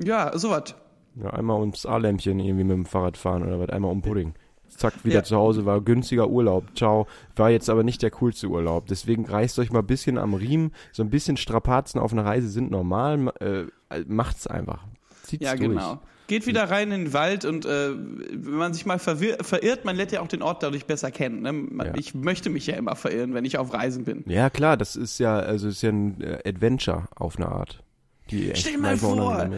Ja, 0.04 0.36
sowas. 0.36 0.74
Ja, 1.16 1.30
einmal 1.30 1.60
ums 1.60 1.86
A-Lämpchen 1.86 2.38
irgendwie 2.38 2.64
mit 2.64 2.76
dem 2.76 2.86
Fahrrad 2.86 3.16
fahren 3.16 3.42
oder 3.42 3.58
was, 3.60 3.68
einmal 3.70 3.90
um 3.90 4.02
Pudding. 4.02 4.34
Zack, 4.76 5.04
wieder 5.04 5.16
Ja. 5.16 5.22
zu 5.24 5.36
Hause, 5.36 5.66
war 5.66 5.80
günstiger 5.80 6.28
Urlaub. 6.28 6.64
Ciao. 6.74 7.06
War 7.36 7.50
jetzt 7.50 7.68
aber 7.68 7.82
nicht 7.82 8.02
der 8.02 8.10
coolste 8.12 8.48
Urlaub. 8.48 8.86
Deswegen 8.86 9.26
reißt 9.26 9.58
euch 9.58 9.70
mal 9.72 9.80
ein 9.80 9.86
bisschen 9.86 10.16
am 10.18 10.34
Riemen. 10.34 10.72
So 10.92 11.02
ein 11.02 11.10
bisschen 11.10 11.36
Strapazen 11.36 12.00
auf 12.00 12.12
einer 12.12 12.24
Reise 12.24 12.48
sind 12.48 12.70
normal. 12.70 13.32
Äh, 13.40 13.64
macht's 14.06 14.46
einfach. 14.46 14.84
Zieht's 15.24 15.44
Ja, 15.44 15.54
durch. 15.56 15.68
genau. 15.70 16.00
Geht 16.28 16.46
wieder 16.46 16.70
rein 16.70 16.92
in 16.92 17.06
den 17.06 17.12
Wald 17.12 17.44
und 17.44 17.66
äh, 17.66 17.90
wenn 17.92 18.54
man 18.54 18.72
sich 18.72 18.86
mal 18.86 19.00
verirrt, 19.00 19.84
man 19.84 19.96
lernt 19.96 20.12
ja 20.12 20.20
auch 20.20 20.28
den 20.28 20.42
Ort 20.42 20.62
dadurch 20.62 20.86
besser 20.86 21.10
kennen. 21.10 21.42
Ne? 21.42 21.52
Man, 21.52 21.86
Ja. 21.88 21.92
Ich 21.96 22.14
möchte 22.14 22.50
mich 22.50 22.68
ja 22.68 22.76
immer 22.76 22.94
verirren, 22.94 23.34
wenn 23.34 23.44
ich 23.44 23.58
auf 23.58 23.72
Reisen 23.74 24.04
bin. 24.04 24.22
Ja, 24.28 24.48
klar, 24.48 24.76
das 24.76 24.94
ist 24.94 25.18
ja, 25.18 25.36
also 25.40 25.66
ist 25.66 25.82
ja 25.82 25.90
ein 25.90 26.20
äh, 26.22 26.38
Adventure 26.48 27.08
auf 27.16 27.36
eine 27.36 27.48
Art. 27.48 27.82
Die 28.30 28.52
Stell 28.54 28.74
dir 28.74 28.78
mal 28.78 28.96
vor. 28.96 29.48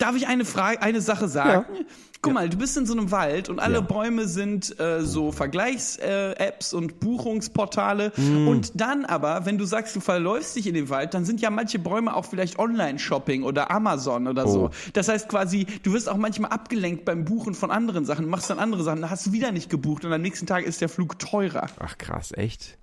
Darf 0.00 0.16
ich 0.16 0.26
eine 0.26 0.44
Frage, 0.44 0.82
eine 0.82 1.00
Sache 1.00 1.28
sagen? 1.28 1.66
Ja. 1.72 1.84
Guck 2.22 2.34
mal, 2.34 2.50
du 2.50 2.58
bist 2.58 2.76
in 2.76 2.84
so 2.84 2.92
einem 2.92 3.10
Wald 3.10 3.48
und 3.48 3.60
alle 3.60 3.76
Ja. 3.76 3.80
Bäume 3.80 4.28
sind 4.28 4.78
äh, 4.78 5.02
so 5.02 5.32
Vergleichs-Apps 5.32 6.74
und 6.74 7.00
Buchungsportale. 7.00 8.12
Mm. 8.14 8.46
Und 8.46 8.78
dann 8.78 9.06
aber, 9.06 9.46
wenn 9.46 9.56
du 9.56 9.64
sagst, 9.64 9.96
du 9.96 10.00
verläufst 10.00 10.54
dich 10.54 10.66
in 10.66 10.74
den 10.74 10.90
Wald, 10.90 11.14
dann 11.14 11.24
sind 11.24 11.40
ja 11.40 11.48
manche 11.48 11.78
Bäume 11.78 12.14
auch 12.14 12.26
vielleicht 12.26 12.58
Online-Shopping 12.58 13.42
oder 13.42 13.70
Amazon 13.70 14.26
oder 14.28 14.46
so. 14.46 14.64
Oh. 14.66 14.70
Das 14.92 15.08
heißt 15.08 15.30
quasi, 15.30 15.66
du 15.82 15.94
wirst 15.94 16.10
auch 16.10 16.18
manchmal 16.18 16.50
abgelenkt 16.50 17.06
beim 17.06 17.24
Buchen 17.24 17.54
von 17.54 17.70
anderen 17.70 18.04
Sachen, 18.04 18.28
machst 18.28 18.50
dann 18.50 18.58
andere 18.58 18.82
Sachen, 18.82 19.00
dann 19.00 19.10
hast 19.10 19.26
du 19.26 19.32
wieder 19.32 19.50
nicht 19.50 19.70
gebucht 19.70 20.04
und 20.04 20.12
am 20.12 20.20
nächsten 20.20 20.46
Tag 20.46 20.64
ist 20.64 20.82
der 20.82 20.90
Flug 20.90 21.18
teurer. 21.18 21.68
Ach 21.78 21.96
krass, 21.96 22.32
echt? 22.36 22.76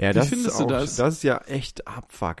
Ja, 0.00 0.14
das 0.14 0.28
findest 0.28 0.52
ist 0.52 0.60
du 0.60 0.64
auch, 0.64 0.68
das? 0.68 0.96
das 0.96 1.14
ist 1.16 1.24
ja 1.24 1.42
echt 1.46 1.86
Abfuck. 1.86 2.36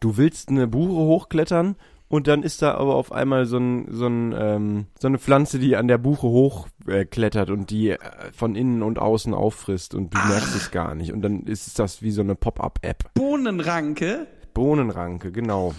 Du 0.00 0.18
willst 0.18 0.50
eine 0.50 0.66
Buche 0.66 0.92
hochklettern 0.92 1.76
Und 2.08 2.28
dann 2.28 2.42
ist 2.42 2.62
da 2.62 2.74
aber 2.74 2.94
auf 2.94 3.10
einmal 3.10 3.46
so, 3.46 3.58
ein, 3.58 3.88
so, 3.90 4.06
ein, 4.06 4.34
ähm, 4.38 4.86
so 4.98 5.08
eine 5.08 5.18
Pflanze, 5.18 5.58
die 5.58 5.76
an 5.76 5.88
der 5.88 5.98
Buche 5.98 6.28
hochklettert 6.28 7.48
äh, 7.48 7.52
und 7.52 7.70
die 7.70 7.90
äh, 7.90 7.98
von 8.32 8.54
innen 8.54 8.82
und 8.82 8.98
außen 8.98 9.34
auffrisst 9.34 9.94
und 9.94 10.14
du 10.14 10.18
merkst 10.18 10.54
es 10.54 10.70
gar 10.70 10.94
nicht. 10.94 11.12
Und 11.12 11.22
dann 11.22 11.42
ist 11.42 11.78
das 11.78 12.02
wie 12.02 12.12
so 12.12 12.22
eine 12.22 12.36
Pop-up-App. 12.36 13.12
Bohnenranke. 13.14 14.28
Bohnenranke, 14.54 15.32
genau. 15.32 15.74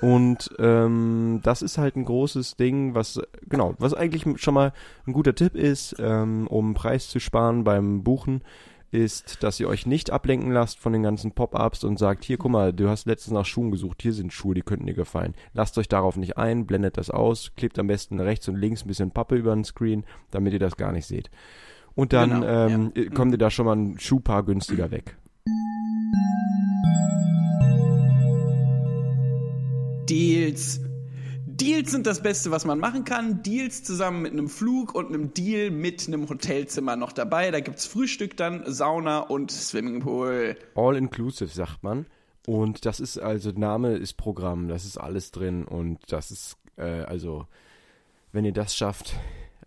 Und 0.00 0.50
ähm, 0.58 1.40
das 1.42 1.62
ist 1.62 1.78
halt 1.78 1.96
ein 1.96 2.04
großes 2.04 2.56
Ding, 2.56 2.94
was 2.94 3.20
genau, 3.48 3.74
was 3.78 3.94
eigentlich 3.94 4.24
schon 4.40 4.54
mal 4.54 4.72
ein 5.06 5.12
guter 5.12 5.34
Tipp 5.34 5.56
ist, 5.56 5.96
ähm, 5.98 6.46
um 6.46 6.74
Preis 6.74 7.08
zu 7.08 7.18
sparen 7.18 7.64
beim 7.64 8.04
Buchen, 8.04 8.42
ist, 8.92 9.42
dass 9.42 9.58
ihr 9.58 9.68
euch 9.68 9.86
nicht 9.86 10.10
ablenken 10.10 10.52
lasst 10.52 10.78
von 10.78 10.92
den 10.92 11.02
ganzen 11.02 11.32
Pop-ups 11.32 11.82
und 11.82 11.98
sagt, 11.98 12.24
hier, 12.24 12.36
guck 12.36 12.52
mal, 12.52 12.72
du 12.72 12.88
hast 12.88 13.06
letztens 13.06 13.32
nach 13.32 13.46
Schuhen 13.46 13.70
gesucht, 13.70 14.02
hier 14.02 14.12
sind 14.12 14.32
Schuhe, 14.32 14.54
die 14.54 14.62
könnten 14.62 14.86
dir 14.86 14.94
gefallen. 14.94 15.34
Lasst 15.54 15.78
euch 15.78 15.88
darauf 15.88 16.16
nicht 16.16 16.36
ein, 16.36 16.66
blendet 16.66 16.98
das 16.98 17.10
aus, 17.10 17.52
klebt 17.56 17.78
am 17.78 17.86
besten 17.86 18.20
rechts 18.20 18.48
und 18.48 18.56
links 18.56 18.84
ein 18.84 18.88
bisschen 18.88 19.10
Pappe 19.10 19.34
über 19.36 19.54
den 19.54 19.64
Screen, 19.64 20.04
damit 20.30 20.52
ihr 20.52 20.58
das 20.58 20.76
gar 20.76 20.92
nicht 20.92 21.06
seht. 21.06 21.30
Und 21.94 22.12
dann 22.12 22.42
Genau, 22.42 22.46
ähm, 22.66 22.92
ja. 22.94 23.08
kommt 23.10 23.32
ihr 23.32 23.38
da 23.38 23.50
schon 23.50 23.66
mal 23.66 23.76
ein 23.76 23.98
Schuhpaar 23.98 24.42
günstiger 24.44 24.90
weg. 24.90 25.16
Deals. 30.08 30.80
Deals 31.62 31.92
sind 31.92 32.08
das 32.08 32.20
Beste, 32.20 32.50
was 32.50 32.64
man 32.64 32.80
machen 32.80 33.04
kann. 33.04 33.44
Deals 33.44 33.84
zusammen 33.84 34.22
mit 34.22 34.32
einem 34.32 34.48
Flug 34.48 34.96
und 34.96 35.06
einem 35.06 35.32
Deal 35.32 35.70
mit 35.70 36.08
einem 36.08 36.28
Hotelzimmer 36.28 36.96
noch 36.96 37.12
dabei. 37.12 37.52
Da 37.52 37.60
gibt's 37.60 37.86
Frühstück 37.86 38.36
dann, 38.36 38.64
Sauna 38.66 39.20
und 39.20 39.52
Swimmingpool. 39.52 40.56
All 40.74 40.96
inclusive, 40.96 41.50
sagt 41.50 41.84
man. 41.84 42.06
Und 42.48 42.84
das 42.84 42.98
ist 42.98 43.16
also, 43.18 43.52
Name 43.52 43.92
ist 43.92 44.14
Programm, 44.14 44.66
das 44.66 44.84
ist 44.84 44.96
alles 44.98 45.30
drin 45.30 45.64
und 45.64 46.00
das 46.08 46.32
ist, 46.32 46.56
äh, 46.76 47.02
also, 47.02 47.46
wenn 48.32 48.44
ihr 48.44 48.52
das 48.52 48.74
schafft, 48.74 49.14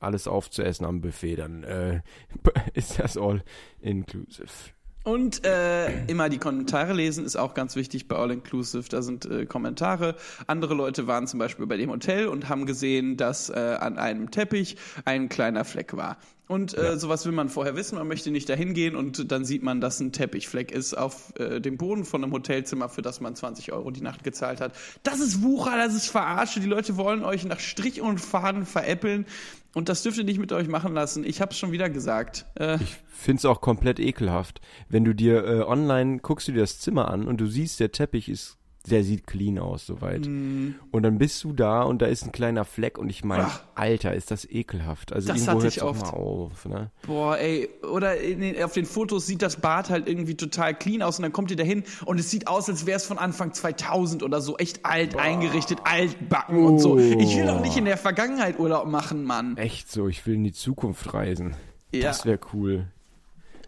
alles 0.02 0.28
aufzuessen 0.28 0.84
am 0.84 1.00
Buffet, 1.00 1.38
dann 1.38 1.64
äh, 1.64 2.02
ist 2.74 3.00
das 3.00 3.16
all 3.16 3.42
inclusive. 3.80 4.75
Und 5.06 5.46
äh, 5.46 6.04
immer 6.08 6.30
die 6.30 6.40
Kommentare 6.40 6.94
lesen 6.94 7.26
ist 7.26 7.36
auch 7.36 7.54
ganz 7.54 7.76
wichtig 7.76 8.08
bei 8.08 8.16
All 8.16 8.32
Inclusive. 8.32 8.90
Da 8.90 9.04
sind 9.04 9.26
äh, 9.26 9.46
Kommentare. 9.46 10.16
Andere 10.48 10.74
Leute 10.74 11.06
waren 11.06 11.28
zum 11.28 11.38
Beispiel 11.38 11.68
bei 11.68 11.78
dem 11.78 11.92
Hotel 11.92 12.28
und 12.28 12.50
haben 12.50 12.66
gesehen, 12.66 13.16
dass 13.16 13.52
äh, 13.52 13.78
an 13.80 14.00
einem 14.00 14.32
Teppich 14.32 14.78
ein 15.06 15.30
kleiner 15.30 15.64
Fleck 15.64 15.96
war. 15.96 16.18
Und 16.48 16.76
äh, 16.76 16.98
sowas 16.98 17.24
will 17.26 17.34
man 17.34 17.50
vorher 17.50 17.76
wissen. 17.76 18.00
Man 18.00 18.08
möchte 18.08 18.32
nicht 18.32 18.50
dahin 18.50 18.74
gehen 18.74 18.96
und 18.96 19.32
dann 19.32 19.46
sieht 19.46 19.62
man, 19.62 19.80
dass 19.80 20.00
ein 20.00 20.12
Teppichfleck 20.12 20.72
ist 20.72 20.96
auf 20.96 21.34
äh, 21.40 21.60
dem 21.60 21.78
Boden 21.78 22.04
von 22.04 22.24
einem 22.24 22.34
Hotelzimmer, 22.34 22.90
für 22.90 23.04
das 23.04 23.22
man 23.22 23.36
20 23.36 23.74
Euro 23.74 23.92
die 23.92 24.02
Nacht 24.02 24.24
gezahlt 24.24 24.60
hat. 24.60 24.74
Das 25.04 25.20
ist 25.20 25.44
Wucher, 25.44 25.78
das 25.78 25.94
ist 25.94 26.08
Verarsche. 26.08 26.60
Die 26.60 26.68
Leute 26.68 26.98
wollen 26.98 27.24
euch 27.24 27.46
nach 27.46 27.60
Strich 27.60 28.02
und 28.02 28.20
Faden 28.20 28.66
veräppeln. 28.66 29.28
Und 29.75 29.89
das 29.89 30.03
dürft 30.03 30.17
ihr 30.17 30.24
nicht 30.24 30.39
mit 30.39 30.53
euch 30.53 30.70
machen 30.70 30.94
lassen. 30.94 31.25
Ich 31.25 31.41
hab's 31.41 31.58
schon 31.58 31.74
wieder 31.74 31.89
gesagt. 31.89 32.46
Äh, 32.55 32.77
Ich 32.82 32.96
finde 33.10 33.39
es 33.39 33.46
auch 33.46 33.60
komplett 33.60 34.00
ekelhaft, 34.00 34.62
wenn 34.88 35.03
du 35.03 35.13
dir 35.13 35.46
äh, 35.46 35.62
online 35.63 36.20
guckst 36.20 36.48
du 36.48 36.53
dir 36.53 36.62
das 36.62 36.79
Zimmer 36.79 37.10
an 37.12 37.27
und 37.27 37.41
du 37.41 37.46
siehst, 37.48 37.82
der 37.82 37.91
Teppich 37.91 38.29
ist, 38.29 38.58
der 38.89 39.04
sieht 39.04 39.27
clean 39.27 39.60
aus 39.60 39.86
soweit. 39.86 40.25
Mhm. 40.25 40.75
Und 40.92 41.04
dann 41.04 41.18
bist 41.18 41.44
du 41.44 41.54
da 41.54 41.84
und 41.84 42.01
da 42.01 42.06
ist 42.06 42.24
ein 42.25 42.32
kleiner 42.32 42.65
Fleck 42.65 42.98
und 42.98 43.10
ich 43.10 43.24
meine, 43.24 43.46
Ach. 43.46 43.62
Alter, 43.75 44.13
ist 44.13 44.32
das 44.32 44.50
ekelhaft. 44.50 45.13
Also 45.13 45.27
Das 45.27 45.48
irgendwo 45.48 45.68
doch 45.68 45.82
oft. 45.84 46.01
mal 46.01 46.10
auf, 46.10 46.65
ne? 46.65 46.92
Boah, 47.06 47.38
ey, 47.38 47.70
oder 47.92 48.15
den, 48.15 48.62
auf 48.63 48.74
den 48.74 48.86
Fotos 48.86 49.25
sieht 49.27 49.42
das 49.42 49.58
Bad 49.58 49.89
halt 49.89 50.08
irgendwie 50.08 50.36
total 50.36 50.74
clean 50.74 51.01
aus 51.01 51.18
und 51.20 51.24
dann 51.24 51.34
kommt 51.34 51.51
ihr 51.51 51.58
dahin 51.58 51.84
und 52.06 52.20
es 52.20 52.30
sieht 52.32 52.48
aus, 52.48 52.70
als 52.70 52.86
wäre 52.86 52.98
es 52.98 53.06
von 53.06 53.18
Anfang 53.18 53.54
2000 53.54 54.24
oder 54.24 54.42
so, 54.42 54.58
echt 54.58 54.86
alt 54.86 55.15
eingerichtet, 55.18 55.80
altbacken 55.84 56.63
und 56.63 56.80
so. 56.80 56.98
Ich 56.98 57.36
will 57.36 57.46
doch 57.46 57.62
nicht 57.62 57.77
in 57.77 57.86
der 57.86 57.98
Vergangenheit 57.98 58.60
Urlaub 58.60 58.88
machen, 58.88 59.24
Mann. 59.24 59.58
Echt 59.58 59.92
so, 59.92 60.08
ich 60.08 60.25
will 60.25 60.36
in 60.36 60.44
die 60.44 60.54
Zukunft 60.54 61.13
reisen. 61.13 61.56
Ja. 61.92 62.04
Das 62.04 62.25
wäre 62.25 62.39
cool. 62.54 62.88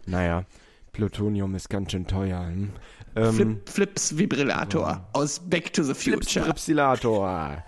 Naja, 0.06 0.44
Plutonium 0.92 1.54
ist 1.54 1.68
ganz 1.68 1.92
schön 1.92 2.06
teuer. 2.06 2.44
Hm? 2.46 2.70
Ähm, 3.18 3.34
Flip, 3.34 3.68
Flips 3.68 4.16
Vibrillator 4.16 5.08
aus 5.12 5.40
Back 5.40 5.72
to 5.72 5.82
the 5.82 5.94
Future. 5.94 6.44
Flipsilator. 6.44 7.64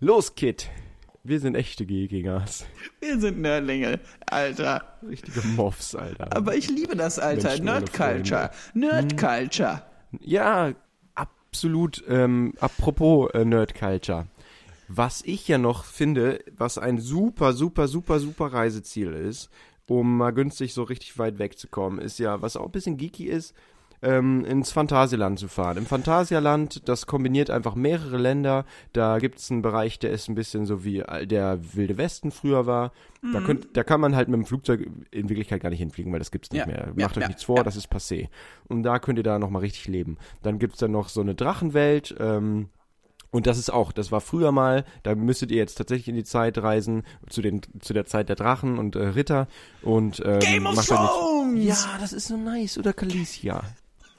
Los, 0.00 0.34
Kid. 0.34 0.70
Wir 1.22 1.40
sind 1.40 1.54
echte 1.54 1.86
Gegingers. 1.86 2.66
Wir 3.00 3.18
sind 3.18 3.40
Nerdlinge, 3.40 4.00
Alter. 4.26 4.98
Richtige 5.06 5.46
Moffs, 5.48 5.94
Alter. 5.94 6.34
Aber 6.36 6.54
ich 6.54 6.68
liebe 6.68 6.96
das, 6.96 7.18
Alter. 7.18 7.48
Menschen 7.48 7.68
ohne 7.68 7.80
Nerd 7.80 7.92
Culture. 7.92 8.50
Hm. 8.72 8.80
Nerd 8.80 9.18
Culture. 9.18 9.82
Ja, 10.20 10.72
absolut. 11.14 12.04
Ähm, 12.08 12.52
apropos 12.60 13.30
äh, 13.32 13.44
Nerd 13.44 13.74
Culture. 13.74 14.26
Was 14.88 15.22
ich 15.22 15.48
ja 15.48 15.56
noch 15.56 15.84
finde, 15.84 16.44
was 16.56 16.76
ein 16.76 16.98
super, 16.98 17.54
super, 17.54 17.88
super, 17.88 18.18
super 18.18 18.52
Reiseziel 18.52 19.14
ist, 19.14 19.48
um 19.86 20.18
mal 20.18 20.32
günstig 20.32 20.74
so 20.74 20.82
richtig 20.82 21.18
weit 21.18 21.38
wegzukommen, 21.38 22.00
ist 22.00 22.18
ja, 22.18 22.42
was 22.42 22.56
auch 22.56 22.66
ein 22.66 22.72
bisschen 22.72 22.98
geeky 22.98 23.24
ist, 23.24 23.54
ähm, 24.04 24.44
ins 24.44 24.70
Phantasialand 24.70 25.38
zu 25.38 25.48
fahren. 25.48 25.78
Im 25.78 25.86
Phantasialand, 25.86 26.88
das 26.88 27.06
kombiniert 27.06 27.50
einfach 27.50 27.74
mehrere 27.74 28.18
Länder. 28.18 28.64
Da 28.92 29.18
gibt 29.18 29.38
es 29.38 29.50
einen 29.50 29.62
Bereich, 29.62 29.98
der 29.98 30.10
ist 30.10 30.28
ein 30.28 30.34
bisschen 30.34 30.66
so 30.66 30.84
wie 30.84 31.00
äh, 31.00 31.26
der 31.26 31.58
Wilde 31.74 31.96
Westen 31.98 32.30
früher 32.30 32.66
war. 32.66 32.92
Da, 33.32 33.40
könnt, 33.40 33.74
da 33.74 33.82
kann 33.84 34.00
man 34.02 34.14
halt 34.14 34.28
mit 34.28 34.36
dem 34.38 34.44
Flugzeug 34.44 34.86
in 35.10 35.30
Wirklichkeit 35.30 35.62
gar 35.62 35.70
nicht 35.70 35.78
hinfliegen, 35.78 36.12
weil 36.12 36.18
das 36.18 36.30
gibt's 36.30 36.50
nicht 36.52 36.60
Ja, 36.60 36.66
mehr. 36.66 36.92
ja, 36.94 37.04
Macht 37.06 37.16
euch 37.16 37.22
ja, 37.22 37.28
nichts 37.28 37.44
vor, 37.44 37.56
ja. 37.56 37.62
das 37.62 37.74
ist 37.76 37.90
passé. 37.90 38.28
Und 38.68 38.82
da 38.82 38.98
könnt 38.98 39.18
ihr 39.18 39.22
da 39.24 39.38
nochmal 39.38 39.62
richtig 39.62 39.88
leben. 39.88 40.18
Dann 40.42 40.58
gibt's 40.58 40.78
dann 40.78 40.90
noch 40.92 41.08
so 41.08 41.22
eine 41.22 41.34
Drachenwelt, 41.34 42.14
ähm, 42.20 42.68
und 43.30 43.48
das 43.48 43.58
ist 43.58 43.72
auch, 43.72 43.90
das 43.90 44.12
war 44.12 44.20
früher 44.20 44.52
mal, 44.52 44.84
da 45.02 45.16
müsstet 45.16 45.50
ihr 45.50 45.56
jetzt 45.56 45.74
tatsächlich 45.74 46.06
in 46.06 46.14
die 46.14 46.22
Zeit 46.22 46.56
reisen, 46.58 47.02
zu, 47.28 47.42
den, 47.42 47.62
zu 47.80 47.92
der 47.92 48.04
Zeit 48.06 48.28
der 48.28 48.36
Drachen 48.36 48.78
und 48.78 48.94
äh, 48.94 49.06
Ritter 49.08 49.48
und 49.82 50.22
ähm, 50.24 50.38
Game 50.38 50.66
of 50.66 50.72
nichts- 50.74 50.86
Thrones! 50.86 51.64
Ja, 51.64 51.96
das 51.98 52.12
ist 52.12 52.28
so 52.28 52.36
nice. 52.36 52.78
Oder 52.78 52.92
Calicia. 52.92 53.64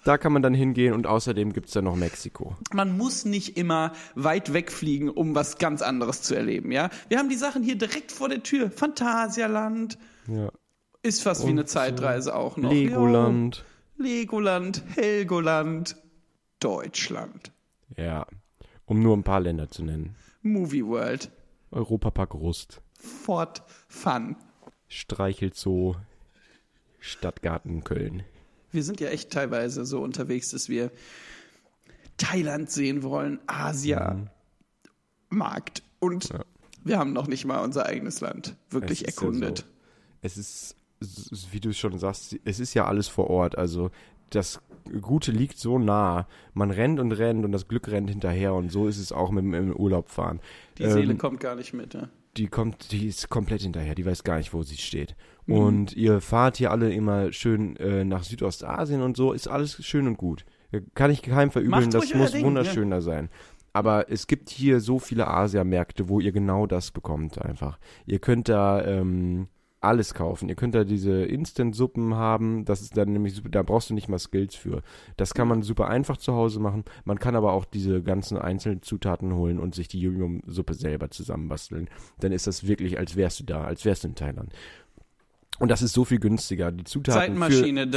Da 0.05 0.17
kann 0.19 0.31
man 0.31 0.41
dann 0.43 0.53
hingehen 0.53 0.93
und 0.93 1.07
außerdem 1.07 1.51
gibt's 1.51 1.71
dann 1.73 1.85
noch 1.85 1.95
Mexiko. 1.95 2.55
Man 2.71 2.95
muss 2.95 3.25
nicht 3.25 3.57
immer 3.57 3.91
weit 4.13 4.53
wegfliegen, 4.53 5.09
um 5.09 5.33
was 5.35 5.57
ganz 5.57 5.81
anderes 5.81 6.21
zu 6.21 6.35
erleben, 6.35 6.71
ja? 6.71 6.89
Wir 7.09 7.17
haben 7.17 7.27
die 7.27 7.35
Sachen 7.35 7.63
hier 7.63 7.75
direkt 7.75 8.11
vor 8.11 8.29
der 8.29 8.43
Tür. 8.43 8.69
Phantasialand 8.69 9.97
Ja. 10.27 10.51
ist 11.01 11.23
fast 11.23 11.41
wie 11.41 11.45
Und, 11.47 11.57
eine 11.57 11.65
Zeitreise 11.65 12.35
auch 12.35 12.55
noch. 12.57 12.71
Legoland. 12.71 13.65
Jo. 13.97 14.03
Legoland, 14.05 14.83
Helgoland, 14.95 15.97
Deutschland, 16.59 17.51
Ja. 17.97 18.27
Um 18.85 19.01
nur 19.01 19.17
ein 19.17 19.23
paar 19.23 19.39
Länder 19.39 19.69
zu 19.69 19.83
nennen. 19.83 20.15
Movie 20.43 20.85
World, 20.85 21.31
Europapark 21.71 22.35
Rust, 22.35 22.81
Fort 22.99 23.63
Fun. 23.87 24.35
Streichelzoo, 24.87 25.95
Stadtgarten 26.99 27.83
Köln. 27.83 28.23
Wir 28.75 28.83
sind 28.83 28.99
ja 28.99 29.07
echt 29.07 29.31
teilweise 29.31 29.85
so 29.85 30.01
unterwegs, 30.01 30.49
dass 30.51 30.69
wir 30.69 30.91
Thailand 32.17 32.69
sehen 32.69 33.03
wollen, 33.03 33.39
Asia, 33.47 34.17
Markt 35.29 35.83
und 35.99 36.29
Ja. 36.29 36.43
wir 36.83 36.97
haben 36.99 37.13
noch 37.13 37.27
nicht 37.27 37.45
mal 37.45 37.63
unser 37.63 37.85
eigenes 37.87 38.21
Land 38.21 38.55
wirklich 38.69 39.01
Es 39.03 39.07
ist 39.09 39.15
ja 39.21 39.23
erkundet. 39.27 39.57
so. 39.59 39.63
Es 40.21 40.37
ist, 40.37 40.75
wie 41.51 41.59
du 41.59 41.73
schon 41.73 41.97
sagst, 41.99 42.37
es 42.45 42.59
ist 42.59 42.73
ja 42.73 42.85
alles 42.85 43.07
vor 43.07 43.29
Ort. 43.29 43.57
Also 43.57 43.91
das 44.29 44.59
Gute 45.01 45.31
liegt 45.31 45.57
so 45.57 45.77
nah. 45.79 46.27
Man 46.53 46.71
rennt 46.71 46.99
und 46.99 47.11
rennt 47.11 47.43
und 47.45 47.51
das 47.51 47.67
Glück 47.67 47.87
rennt 47.89 48.09
hinterher 48.09 48.53
und 48.53 48.71
so 48.71 48.87
ist 48.87 48.97
es 48.97 49.11
auch 49.11 49.31
mit 49.31 49.43
dem 49.43 49.75
Urlaub 49.75 50.09
fahren. 50.09 50.39
Die 50.77 50.83
Ähm, 50.83 50.91
Seele 50.91 51.15
kommt 51.15 51.39
gar 51.39 51.55
nicht 51.55 51.73
mit. 51.73 51.93
Ja. 51.93 52.09
Die 52.37 52.47
kommt, 52.47 52.91
die 52.91 53.07
ist 53.07 53.29
komplett 53.29 53.61
hinterher, 53.61 53.95
die 53.95 54.05
weiß 54.05 54.23
gar 54.23 54.37
nicht, 54.37 54.53
wo 54.53 54.63
sie 54.63 54.77
steht. 54.77 55.15
Mhm. 55.45 55.55
Und 55.55 55.95
ihr 55.95 56.21
fahrt 56.21 56.57
hier 56.57 56.71
alle 56.71 56.93
immer 56.93 57.31
schön 57.31 57.77
äh, 57.77 58.03
nach 58.03 58.23
Südostasien 58.23 59.01
und 59.01 59.15
so, 59.17 59.33
ist 59.33 59.47
alles 59.47 59.83
schön 59.85 60.07
und 60.07 60.17
gut. 60.17 60.45
Kann 60.93 61.11
ich 61.11 61.21
keinem 61.21 61.51
verübeln, 61.51 61.85
Macht 61.85 61.93
das 61.93 62.13
muss 62.13 62.31
Ding, 62.31 62.45
wunderschön 62.45 62.91
da 62.91 63.01
sein. 63.01 63.29
Aber 63.71 64.09
es 64.09 64.27
gibt 64.27 64.49
hier 64.49 64.79
so 64.79 64.99
viele 64.99 65.27
Asiamärkte, 65.27 66.09
wo 66.09 66.19
ihr 66.19 66.31
genau 66.31 66.65
das 66.65 66.91
bekommt 66.91 67.41
einfach. 67.41 67.77
Ihr 68.05 68.19
könnt 68.19 68.49
da 68.49 68.83
ähm, 68.85 69.47
alles 69.85 70.13
kaufen. 70.13 70.49
Ihr 70.49 70.55
könnt 70.55 70.75
da 70.75 70.83
diese 70.83 71.23
Instant-Suppen 71.23 72.15
haben. 72.15 72.65
Das 72.65 72.81
ist 72.81 72.97
dann 72.97 73.13
nämlich 73.13 73.35
super, 73.35 73.49
da 73.49 73.63
brauchst 73.63 73.89
du 73.89 73.93
nicht 73.93 74.09
mal 74.09 74.19
Skills 74.19 74.55
für. 74.55 74.81
Das 75.17 75.33
kann 75.33 75.47
man 75.47 75.61
super 75.61 75.87
einfach 75.87 76.17
zu 76.17 76.33
Hause 76.33 76.59
machen. 76.59 76.83
Man 77.03 77.19
kann 77.19 77.35
aber 77.35 77.53
auch 77.53 77.65
diese 77.65 78.01
ganzen 78.01 78.37
einzelnen 78.37 78.81
Zutaten 78.81 79.33
holen 79.33 79.59
und 79.59 79.75
sich 79.75 79.87
die 79.87 79.99
Yum-Yum-Suppe 79.99 80.73
selber 80.73 81.09
zusammenbasteln. 81.11 81.89
Dann 82.19 82.31
ist 82.31 82.47
das 82.47 82.67
wirklich, 82.67 82.97
als 82.97 83.15
wärst 83.15 83.39
du 83.39 83.43
da, 83.43 83.63
als 83.63 83.85
wärst 83.85 84.03
du 84.03 84.09
in 84.09 84.15
Thailand. 84.15 84.51
Und 85.59 85.69
das 85.69 85.81
ist 85.81 85.93
so 85.93 86.03
viel 86.03 86.19
günstiger. 86.19 86.71
Die 86.71 86.83
Zutaten 86.83 87.41
für, 87.43 87.51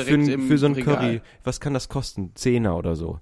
für, 0.05 0.39
für 0.39 0.59
so 0.59 0.67
ein. 0.67 0.75
Curry, 0.75 1.21
was 1.43 1.61
kann 1.61 1.75
das 1.75 1.89
kosten? 1.89 2.33
Zehner 2.35 2.77
oder 2.77 2.95
so. 2.95 3.21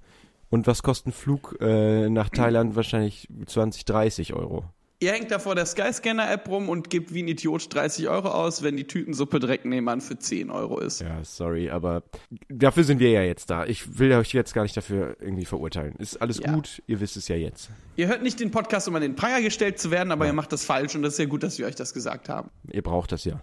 Und 0.50 0.66
was 0.66 0.82
kostet 0.82 1.08
ein 1.08 1.12
Flug 1.12 1.56
äh, 1.60 2.08
nach 2.10 2.28
Thailand? 2.34 2.76
Wahrscheinlich 2.76 3.28
20, 3.46 3.84
30 3.84 4.34
Euro. 4.34 4.64
Ihr 4.98 5.12
hängt 5.12 5.30
da 5.30 5.38
vor 5.38 5.54
der 5.54 5.66
Skyscanner-App 5.66 6.48
rum 6.48 6.70
und 6.70 6.88
gebt 6.88 7.12
wie 7.12 7.22
ein 7.22 7.28
Idiot 7.28 7.74
30 7.74 8.08
Euro 8.08 8.28
aus, 8.28 8.62
wenn 8.62 8.78
die 8.78 8.86
Tütensuppe 8.86 9.40
direkt 9.40 9.66
nebenan 9.66 10.00
für 10.00 10.18
10 10.18 10.50
Euro 10.50 10.78
ist. 10.80 11.02
Ja, 11.02 11.22
sorry, 11.22 11.68
aber 11.68 12.02
dafür 12.48 12.82
sind 12.82 12.98
wir 12.98 13.10
ja 13.10 13.20
jetzt 13.22 13.50
da. 13.50 13.66
Ich 13.66 13.98
will 13.98 14.10
euch 14.14 14.32
jetzt 14.32 14.54
gar 14.54 14.62
nicht 14.62 14.74
dafür 14.74 15.18
irgendwie 15.20 15.44
verurteilen. 15.44 15.96
Ist 15.98 16.16
alles 16.22 16.38
Ja. 16.38 16.50
gut, 16.54 16.82
ihr 16.86 16.98
wisst 17.00 17.18
es 17.18 17.28
ja 17.28 17.36
jetzt. 17.36 17.68
Ihr 17.96 18.06
hört 18.08 18.22
nicht 18.22 18.40
den 18.40 18.50
Podcast, 18.50 18.88
um 18.88 18.94
an 18.96 19.02
den 19.02 19.16
Pranger 19.16 19.42
gestellt 19.42 19.78
zu 19.78 19.90
werden, 19.90 20.12
aber 20.12 20.24
ihr 20.24 20.32
macht 20.32 20.50
das 20.52 20.64
falsch 20.64 20.94
und 20.94 21.02
das 21.02 21.12
ist 21.12 21.18
ja 21.18 21.26
gut, 21.26 21.42
dass 21.42 21.58
wir 21.58 21.66
euch 21.66 21.74
das 21.74 21.92
gesagt 21.92 22.30
haben. 22.30 22.48
Ihr 22.72 22.82
braucht 22.82 23.12
das 23.12 23.26
ja. 23.26 23.42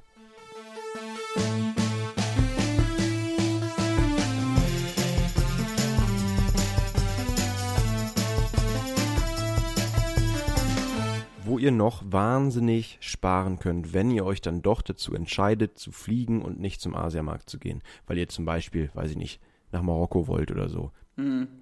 Ihr 11.64 11.72
noch 11.72 12.04
wahnsinnig 12.06 12.98
sparen 13.00 13.58
könnt, 13.58 13.94
wenn 13.94 14.12
ihr 14.12 14.26
euch 14.26 14.42
dann 14.42 14.62
doch 14.62 14.82
dazu 14.82 15.14
entscheidet, 15.16 15.78
zu 15.78 15.92
fliegen 15.92 16.42
und 16.42 16.60
nicht 16.60 16.82
zum 16.82 16.96
Asiamarkt 16.96 17.50
zu 17.50 17.58
gehen. 17.58 17.82
Weil 18.06 18.18
ihr 18.18 18.28
zum 18.28 18.46
Beispiel, 18.46 18.92
weiß 18.94 19.12
ich 19.12 19.18
nicht, 19.18 19.42
nach 19.72 19.82
Marokko 19.82 20.28
wollt 20.28 20.52
oder 20.52 20.70
so. 20.70 20.92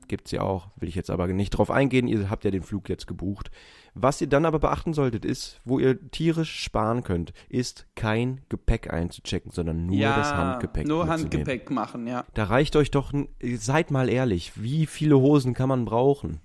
Gibt's 0.08 0.32
ja 0.32 0.42
auch, 0.44 0.70
will 0.78 0.88
ich 0.88 0.96
jetzt 0.96 1.10
aber 1.10 1.28
nicht 1.28 1.50
drauf 1.50 1.72
eingehen, 1.72 2.08
ihr 2.08 2.30
habt 2.30 2.46
ja 2.46 2.52
den 2.52 2.64
Flug 2.64 2.88
jetzt 2.88 3.06
gebucht. 3.06 3.52
Was 3.94 4.22
ihr 4.22 4.28
dann 4.28 4.46
aber 4.46 4.60
beachten 4.60 4.94
solltet, 4.94 5.26
ist, 5.26 5.60
wo 5.66 5.78
ihr 5.78 6.10
tierisch 6.10 6.62
sparen 6.62 7.04
könnt, 7.04 7.34
ist 7.50 7.86
kein 7.96 8.40
Gepäck 8.48 8.94
einzuchecken, 8.94 9.52
sondern 9.52 9.88
nur 9.88 10.00
das 10.00 10.34
Handgepäck. 10.34 10.88
Nur. 10.88 11.08
Handgepäck 11.08 11.70
machen, 11.70 12.08
ja. 12.08 12.24
Da 12.34 12.46
reicht 12.46 12.78
euch 12.78 12.92
doch, 12.92 13.12
seid 13.42 13.92
mal 13.92 14.08
ehrlich, 14.08 14.54
wie 14.56 14.86
viele 14.86 15.20
Hosen 15.20 15.54
kann 15.54 15.68
man 15.68 15.84
brauchen? 15.84 16.40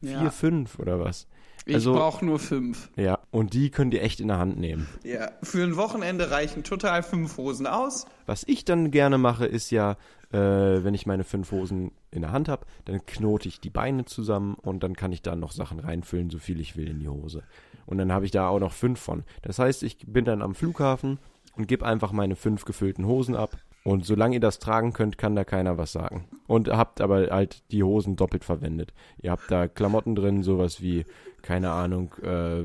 Vier, 0.00 0.12
ja. 0.12 0.30
fünf 0.30 0.78
oder 0.78 1.00
was? 1.00 1.26
Ich 1.66 1.74
also- 1.76 1.94
brauche 1.94 2.24
nur 2.24 2.38
fünf. 2.38 2.90
Ja, 2.96 3.20
und 3.30 3.54
die 3.54 3.70
könnt 3.70 3.94
ihr 3.94 4.02
echt 4.02 4.20
in 4.20 4.28
der 4.28 4.38
Hand 4.38 4.58
nehmen. 4.58 4.86
Ja, 5.02 5.30
für 5.42 5.62
ein 5.62 5.76
Wochenende 5.76 6.30
reichen 6.30 6.62
total 6.62 7.02
fünf 7.02 7.36
Hosen 7.38 7.66
aus. 7.66 8.06
Was 8.26 8.44
ich 8.46 8.64
dann 8.64 8.90
gerne 8.90 9.18
mache, 9.18 9.46
ist 9.46 9.70
ja, 9.70 9.92
äh, 10.32 10.36
wenn 10.38 10.94
ich 10.94 11.06
meine 11.06 11.24
fünf 11.24 11.50
Hosen 11.52 11.92
in 12.10 12.22
der 12.22 12.32
Hand 12.32 12.48
habe, 12.48 12.66
dann 12.84 13.04
knote 13.06 13.48
ich 13.48 13.60
die 13.60 13.70
Beine 13.70 14.04
zusammen 14.04 14.56
und 14.62 14.82
dann 14.82 14.94
kann 14.94 15.12
ich 15.12 15.22
da 15.22 15.36
noch 15.36 15.52
Sachen 15.52 15.80
reinfüllen, 15.80 16.30
so 16.30 16.38
viel 16.38 16.60
ich 16.60 16.76
will 16.76 16.88
in 16.88 17.00
die 17.00 17.08
Hose. 17.08 17.42
Und 17.86 17.98
dann 17.98 18.12
habe 18.12 18.24
ich 18.24 18.30
da 18.30 18.48
auch 18.48 18.60
noch 18.60 18.72
fünf 18.72 19.00
von. 19.00 19.24
Das 19.42 19.58
heißt, 19.58 19.82
ich 19.82 19.98
bin 20.06 20.24
dann 20.24 20.42
am 20.42 20.54
Flughafen 20.54 21.18
und 21.56 21.68
gebe 21.68 21.86
einfach 21.86 22.12
meine 22.12 22.36
fünf 22.36 22.64
gefüllten 22.64 23.06
Hosen 23.06 23.36
ab. 23.36 23.56
Und 23.84 24.06
solange 24.06 24.36
ihr 24.36 24.40
das 24.40 24.58
tragen 24.58 24.94
könnt, 24.94 25.18
kann 25.18 25.36
da 25.36 25.44
keiner 25.44 25.76
was 25.76 25.92
sagen. 25.92 26.24
Und 26.46 26.68
habt 26.68 27.02
aber 27.02 27.28
halt 27.30 27.70
die 27.70 27.82
Hosen 27.82 28.16
doppelt 28.16 28.42
verwendet. 28.42 28.94
Ihr 29.20 29.30
habt 29.30 29.50
da 29.50 29.68
Klamotten 29.68 30.14
drin, 30.14 30.42
sowas 30.42 30.80
wie, 30.80 31.04
keine 31.44 31.70
Ahnung, 31.70 32.12
äh, 32.22 32.64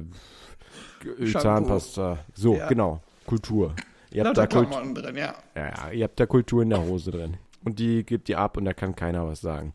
Shampoo. 1.25 1.39
Zahnpasta. 1.39 2.17
So, 2.33 2.55
Ja. 2.55 2.67
genau. 2.67 3.01
Kultur. 3.25 3.75
Ihr 4.11 4.25
habt 4.25 4.37
da 4.37 4.47
Kult 4.47 4.69
drin, 4.71 5.15
ja. 5.15 5.35
ja, 5.55 5.65
ja, 5.85 5.91
ihr 5.91 6.03
habt 6.05 6.19
da 6.19 6.25
Kultur 6.25 6.63
in 6.63 6.69
der 6.71 6.81
Hose 6.83 7.11
drin. 7.11 7.37
Und 7.63 7.77
die 7.77 8.03
gebt 8.03 8.27
ihr 8.29 8.39
ab 8.39 8.57
und 8.57 8.65
da 8.65 8.73
kann 8.73 8.95
keiner 8.95 9.27
was 9.27 9.41
sagen. 9.41 9.73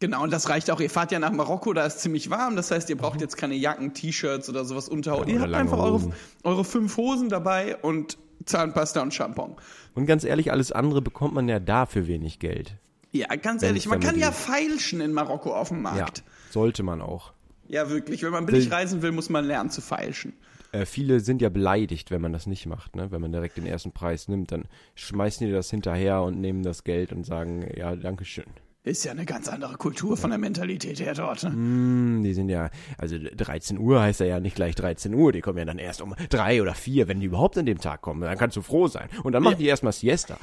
Genau, 0.00 0.22
und 0.22 0.32
das 0.32 0.48
reicht 0.48 0.70
auch. 0.70 0.80
Ihr 0.80 0.90
fahrt 0.90 1.10
ja 1.12 1.18
nach 1.18 1.32
Marokko, 1.32 1.72
da 1.72 1.86
ist 1.86 2.00
ziemlich 2.00 2.28
warm. 2.30 2.54
Das 2.56 2.70
heißt, 2.70 2.88
ihr 2.90 2.96
braucht 2.96 3.20
jetzt 3.20 3.36
keine 3.36 3.54
Jacken, 3.54 3.94
T-Shirts 3.94 4.48
oder 4.48 4.64
sowas 4.64 4.88
unter. 4.88 5.16
Ja, 5.18 5.24
ihr 5.26 5.40
habt 5.40 5.54
einfach 5.54 5.78
eure, 5.78 6.12
eure 6.44 6.64
fünf 6.64 6.96
Hosen 6.96 7.30
dabei 7.30 7.76
und 7.78 8.18
Zahnpasta 8.44 9.00
und 9.02 9.14
Shampoo. 9.14 9.56
Und 9.94 10.06
ganz 10.06 10.22
ehrlich, 10.24 10.52
alles 10.52 10.70
andere 10.70 11.00
bekommt 11.00 11.34
man 11.34 11.48
ja 11.48 11.58
da 11.58 11.86
für 11.86 12.06
wenig 12.06 12.38
Geld. 12.38 12.76
Ja, 13.12 13.28
ganz 13.36 13.62
Wenn 13.62 13.68
ehrlich, 13.68 13.86
man 13.86 14.00
kann 14.00 14.18
ja 14.18 14.30
feilschen 14.32 15.00
in 15.00 15.12
Marokko 15.12 15.54
auf 15.54 15.68
dem 15.68 15.78
Ja, 15.84 15.94
Markt. 15.94 16.22
sollte 16.50 16.82
man 16.82 17.00
auch. 17.00 17.32
Ja, 17.68 17.88
wirklich. 17.90 18.22
Wenn 18.22 18.32
man 18.32 18.46
billig 18.46 18.70
reisen 18.70 19.02
will, 19.02 19.12
muss 19.12 19.30
man 19.30 19.44
lernen 19.44 19.70
zu 19.70 19.80
feilschen. 19.80 20.34
Äh, 20.72 20.86
viele 20.86 21.20
sind 21.20 21.40
ja 21.40 21.48
beleidigt, 21.48 22.10
wenn 22.10 22.20
man 22.20 22.32
das 22.32 22.46
nicht 22.46 22.66
macht. 22.66 22.96
Ne? 22.96 23.10
Wenn 23.10 23.20
man 23.20 23.32
direkt 23.32 23.56
den 23.56 23.66
ersten 23.66 23.92
Preis 23.92 24.28
nimmt, 24.28 24.52
dann 24.52 24.64
schmeißen 24.96 25.46
die 25.46 25.52
das 25.52 25.70
hinterher 25.70 26.22
und 26.22 26.40
nehmen 26.40 26.62
das 26.62 26.84
Geld 26.84 27.12
und 27.12 27.24
sagen, 27.24 27.66
ja, 27.76 27.94
Dankeschön. 27.94 28.44
Ist 28.82 29.04
ja 29.04 29.12
eine 29.12 29.24
ganz 29.24 29.48
andere 29.48 29.76
Kultur 29.76 30.18
von 30.18 30.28
der 30.28 30.38
Mentalität 30.38 31.00
her 31.00 31.14
dort. 31.14 31.42
Ne? 31.44 31.50
Hm, 31.52 32.22
die 32.22 32.34
sind 32.34 32.50
ja, 32.50 32.68
also 32.98 33.16
13 33.18 33.78
Uhr 33.78 34.02
heißt 34.02 34.20
ja 34.20 34.40
nicht 34.40 34.56
gleich 34.56 34.74
13 34.74 35.14
Uhr, 35.14 35.32
die 35.32 35.40
kommen 35.40 35.56
ja 35.56 35.64
dann 35.64 35.78
erst 35.78 36.02
um 36.02 36.14
drei 36.28 36.60
oder 36.60 36.74
vier, 36.74 37.08
wenn 37.08 37.20
die 37.20 37.26
überhaupt 37.26 37.56
an 37.56 37.64
dem 37.64 37.78
Tag 37.78 38.02
kommen. 38.02 38.20
Dann 38.20 38.36
kannst 38.36 38.58
du 38.58 38.62
froh 38.62 38.86
sein. 38.86 39.08
Und 39.22 39.32
dann 39.32 39.42
machen 39.42 39.56
die 39.58 39.66
erstmal 39.66 39.94
Siesta. 39.94 40.36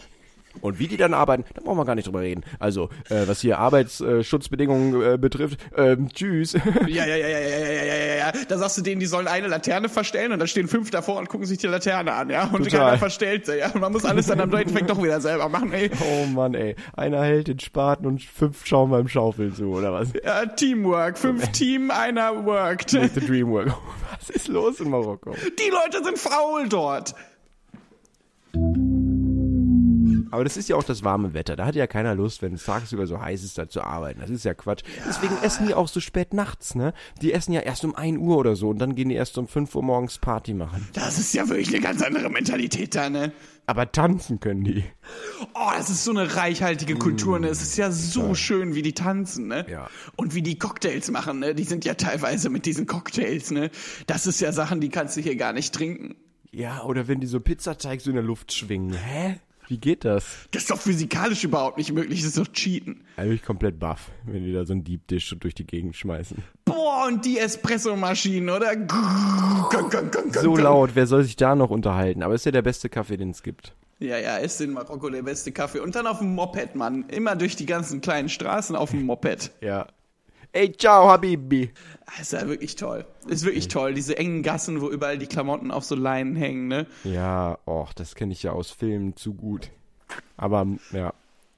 Und 0.60 0.80
wie 0.80 0.88
die 0.88 0.98
dann 0.98 1.14
arbeiten, 1.14 1.46
da 1.54 1.62
brauchen 1.62 1.78
wir 1.78 1.86
gar 1.86 1.96
nicht 1.96 2.08
drüber 2.08 2.22
reden. 2.22 2.44
Also, 2.60 2.90
äh, 3.10 3.28
was 3.28 3.42
hier 3.42 3.60
Arbeitsschutzbedingungen 3.60 5.14
äh, 5.14 5.18
betrifft, 5.18 5.60
ähm, 5.78 6.10
tschüss. 6.14 6.54
Ja, 6.54 6.62
ja, 6.88 7.06
ja, 7.06 7.16
ja, 7.16 7.28
ja, 7.28 7.40
ja, 7.40 7.60
ja, 7.60 7.84
ja, 7.84 7.96
ja, 7.96 8.16
ja. 8.16 8.32
Da 8.48 8.58
sagst 8.58 8.78
du 8.78 8.82
denen, 8.82 9.00
die 9.00 9.06
sollen 9.06 9.28
eine 9.28 9.48
Laterne 9.48 9.90
verstellen 9.90 10.32
und 10.32 10.40
da 10.40 10.48
stehen 10.48 10.68
fünf 10.68 10.92
davor 10.92 11.18
und 11.18 11.30
gucken 11.30 11.48
sich 11.48 11.58
die 11.58 11.68
Laterne 11.68 12.14
an, 12.14 12.30
ja. 12.30 12.46
Und 12.46 12.64
Total. 12.64 12.80
keiner 12.80 12.98
verstellt 12.98 13.46
sie, 13.46 13.58
ja. 13.58 13.72
Und 13.72 13.82
man 13.82 13.92
muss 13.92 14.06
alles 14.06 14.28
dann 14.28 14.40
am 14.42 14.54
Endeffekt 14.54 14.90
doch 14.90 15.02
wieder 15.02 15.22
selber 15.22 15.50
machen, 15.50 15.72
ey. 15.74 15.90
oh 16.02 16.26
Mann, 16.26 16.54
ey. 16.54 16.76
Einer 16.94 17.24
hält 17.24 17.48
den 17.48 17.60
Spaten 17.60 18.06
und 18.06 18.22
fünf 18.22 18.66
schauen 18.66 18.90
beim 18.90 19.08
Schaufeln 19.08 19.56
zu, 19.56 19.66
oder 19.66 19.94
was? 19.94 20.10
Ja, 20.24 20.46
Teamwork. 20.46 21.18
Fünf 21.18 21.48
Team, 21.52 21.92
einer 21.92 22.46
worked. 22.46 22.94
Make 22.94 23.20
the 23.20 23.26
dream 23.26 23.50
work. 23.52 23.74
Was 24.20 24.30
ist 24.30 24.48
los 24.50 24.80
in 24.80 24.90
Marokko? 24.90 25.32
Die 25.32 25.70
Leute 25.72 26.04
sind 26.04 26.20
faul 26.20 26.68
dort. 26.70 27.16
Aber 30.32 30.44
das 30.44 30.58
ist 30.58 30.70
ja 30.70 30.76
auch 30.76 30.84
das 30.84 31.04
warme 31.04 31.34
Wetter. 31.34 31.56
Da 31.56 31.66
hat 31.66 31.76
ja 31.76 31.88
keiner 31.88 32.16
Lust, 32.16 32.42
wenn 32.42 32.54
es 32.54 32.66
tagsüber 32.66 33.06
so 33.08 33.22
heiß 33.22 33.44
ist, 33.44 33.58
da 33.58 33.68
zu 33.68 33.82
arbeiten. 33.82 34.22
Das 34.22 34.30
ist 34.30 34.46
ja 34.46 34.54
Quatsch. 34.54 34.84
Deswegen 35.08 35.38
essen 35.44 35.68
die 35.68 35.74
auch 35.74 35.88
so 35.88 36.00
spät 36.00 36.34
nachts, 36.34 36.76
ne? 36.76 36.94
Die 37.22 37.34
essen 37.34 37.54
ja 37.54 37.62
erst 37.62 37.86
um 37.86 37.96
1 37.96 38.18
Uhr 38.18 38.38
oder 38.38 38.56
so 38.56 38.70
und 38.70 38.80
dann 38.80 38.96
gehen 38.96 39.10
die 39.10 39.16
erst 39.16 39.38
um 39.38 39.48
5 39.48 39.76
Uhr 39.76 39.84
morgens 39.84 40.18
Party 40.18 40.54
machen. 40.54 40.88
Das 40.94 41.20
ist 41.20 41.34
ja 41.34 41.48
wirklich 41.50 41.70
eine 41.70 41.82
ganz 41.82 42.02
andere 42.02 42.30
Mentalität 42.30 42.96
da, 42.96 43.10
ne? 43.10 43.32
Aber 43.68 43.92
tanzen 43.92 44.40
können 44.40 44.64
die. 44.64 44.84
Oh, 45.54 45.70
das 45.78 45.90
ist 45.90 46.04
so 46.04 46.12
eine 46.12 46.36
reichhaltige 46.36 46.96
Kultur, 46.96 47.40
ne? 47.40 47.48
Es 47.48 47.62
ist 47.62 47.78
ja 47.78 47.92
so 47.92 48.34
schön, 48.34 48.76
wie 48.76 48.82
die 48.82 48.94
tanzen, 48.94 49.48
ne? 49.48 49.66
Ja. 49.70 49.90
Und 50.16 50.34
wie 50.36 50.42
die 50.42 50.58
Cocktails 50.58 51.12
machen, 51.12 51.40
ne? 51.40 51.56
Die 51.56 51.64
sind 51.64 51.86
ja 51.86 51.94
teilweise 51.94 52.50
mit 52.50 52.66
diesen 52.66 52.86
Cocktails, 52.86 53.52
ne? 53.52 53.70
Das 54.08 54.28
ist 54.28 54.42
ja 54.42 54.52
Sachen, 54.52 54.82
die 54.82 54.90
kannst 54.90 55.16
du 55.16 55.22
hier 55.22 55.36
gar 55.36 55.54
nicht 55.54 55.74
trinken. 55.74 56.16
Ja, 56.52 56.84
oder 56.84 57.08
wenn 57.08 57.22
die 57.22 57.28
so 57.28 57.40
Pizzateig 57.40 58.02
so 58.02 58.10
in 58.10 58.16
der 58.16 58.26
Luft 58.26 58.52
schwingen. 58.52 58.94
Hä? 58.94 59.40
Wie 59.72 59.78
geht 59.78 60.04
das? 60.04 60.50
Das 60.52 60.64
ist 60.64 60.70
doch 60.70 60.82
physikalisch 60.82 61.46
überhaupt 61.46 61.78
nicht 61.78 61.94
möglich, 61.94 62.20
das 62.20 62.36
ist 62.36 62.38
doch 62.38 62.52
Cheaten. 62.52 63.06
Da 63.16 63.24
bin 63.24 63.32
ich 63.32 63.42
komplett 63.42 63.80
baff, 63.80 64.12
wenn 64.26 64.44
die 64.44 64.52
da 64.52 64.66
so 64.66 64.74
einen 64.74 64.84
Deep 64.84 65.08
Dish 65.08 65.34
durch 65.40 65.56
die 65.56 65.66
Gegend 65.66 65.96
schmeißen. 65.96 66.44
Boah, 66.66 67.06
und 67.08 67.24
die 67.24 67.40
Espressomaschinen, 67.40 68.50
oder? 68.50 68.74
So 70.42 70.58
laut, 70.58 70.90
wer 70.94 71.08
soll 71.08 71.24
sich 71.24 71.38
da 71.38 71.56
noch 71.56 71.70
unterhalten? 71.70 72.22
Aber 72.22 72.36
ist 72.36 72.46
ja 72.46 72.52
der 72.52 72.64
beste 72.64 72.90
Kaffee, 72.90 73.16
den 73.16 73.30
es 73.30 73.44
gibt. 73.44 73.74
Ja, 74.00 74.18
ja, 74.18 74.36
ist 74.36 74.60
in 74.60 74.74
Marokko 74.74 75.10
der 75.10 75.22
beste 75.22 75.54
Kaffee. 75.54 75.80
Und 75.80 75.96
dann 75.96 76.06
auf 76.06 76.20
dem 76.20 76.36
Moped, 76.36 76.76
Mann. 76.76 77.06
Immer 77.08 77.38
durch 77.38 77.56
die 77.56 77.66
ganzen 77.66 78.02
kleinen 78.02 78.28
Straßen 78.28 78.76
auf 78.76 78.92
dem 78.92 79.04
Moped. 79.04 79.52
Ja. 79.62 79.88
Ey, 80.54 80.74
ciao, 80.74 81.08
Habibi. 81.08 81.72
Das 82.06 82.20
ist 82.20 82.34
ja 82.34 82.46
wirklich 82.46 82.76
toll. 82.76 83.06
Ist 83.28 83.46
wirklich 83.46 83.70
toll. 83.70 83.94
Diese 83.94 84.18
engen 84.18 84.44
Gassen, 84.44 84.82
wo 84.82 84.90
überall 84.90 85.18
die 85.18 85.28
Klamotten 85.28 85.72
auf 85.72 85.86
so 85.86 85.96
Leinen 85.96 86.36
hängen, 86.36 86.68
ne? 86.68 86.88
Ja, 87.06 87.58
och, 87.66 87.94
das 87.94 88.16
kenne 88.16 88.34
ich 88.34 88.44
ja 88.44 88.52
aus 88.52 88.70
Filmen 88.70 89.16
zu 89.16 89.34
gut. 89.34 89.72
Aber 90.36 90.68
ja, 90.92 91.14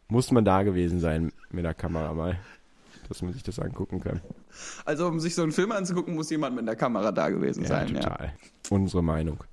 muss 0.10 0.32
man 0.32 0.46
da 0.46 0.62
gewesen 0.62 1.00
sein 1.00 1.32
mit 1.50 1.66
der 1.66 1.74
Kamera 1.74 2.14
mal, 2.14 2.38
dass 3.10 3.24
man 3.24 3.34
sich 3.34 3.42
das 3.42 3.58
angucken 3.58 4.00
kann. 4.00 4.22
Also, 4.86 5.08
um 5.08 5.20
sich 5.20 5.34
so 5.34 5.42
einen 5.42 5.54
Film 5.54 5.72
anzugucken, 5.72 6.14
muss 6.14 6.30
jemand 6.30 6.56
mit 6.56 6.68
der 6.68 6.76
Kamera 6.76 7.12
da 7.12 7.30
gewesen 7.30 7.66
sein, 7.66 7.96
ja. 7.96 8.02
total. 8.02 8.34
Unsere 8.70 9.02
Meinung. 9.02 9.44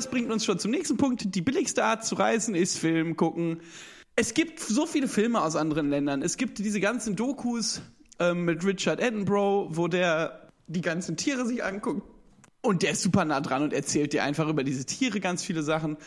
Das 0.00 0.08
bringt 0.08 0.32
uns 0.32 0.46
schon 0.46 0.58
zum 0.58 0.70
nächsten 0.70 0.96
Punkt. 0.96 1.34
Die 1.34 1.42
billigste 1.42 1.84
Art 1.84 2.06
zu 2.06 2.14
reisen 2.14 2.54
ist 2.54 2.78
Film 2.78 3.18
gucken. 3.18 3.60
Es 4.16 4.32
gibt 4.32 4.58
so 4.58 4.86
viele 4.86 5.08
Filme 5.08 5.42
aus 5.42 5.56
anderen 5.56 5.90
Ländern. 5.90 6.22
Es 6.22 6.38
gibt 6.38 6.58
diese 6.58 6.80
ganzen 6.80 7.16
Dokus 7.16 7.82
ähm, 8.18 8.46
mit 8.46 8.64
Richard 8.64 9.02
Attenborough, 9.02 9.76
wo 9.76 9.88
der 9.88 10.48
die 10.68 10.80
ganzen 10.80 11.18
Tiere 11.18 11.44
sich 11.44 11.62
anguckt. 11.62 12.00
Und 12.62 12.82
der 12.82 12.92
ist 12.92 13.02
super 13.02 13.26
nah 13.26 13.42
dran 13.42 13.62
und 13.62 13.74
erzählt 13.74 14.14
dir 14.14 14.24
einfach 14.24 14.48
über 14.48 14.64
diese 14.64 14.86
Tiere 14.86 15.20
ganz 15.20 15.44
viele 15.44 15.62
Sachen. 15.62 15.98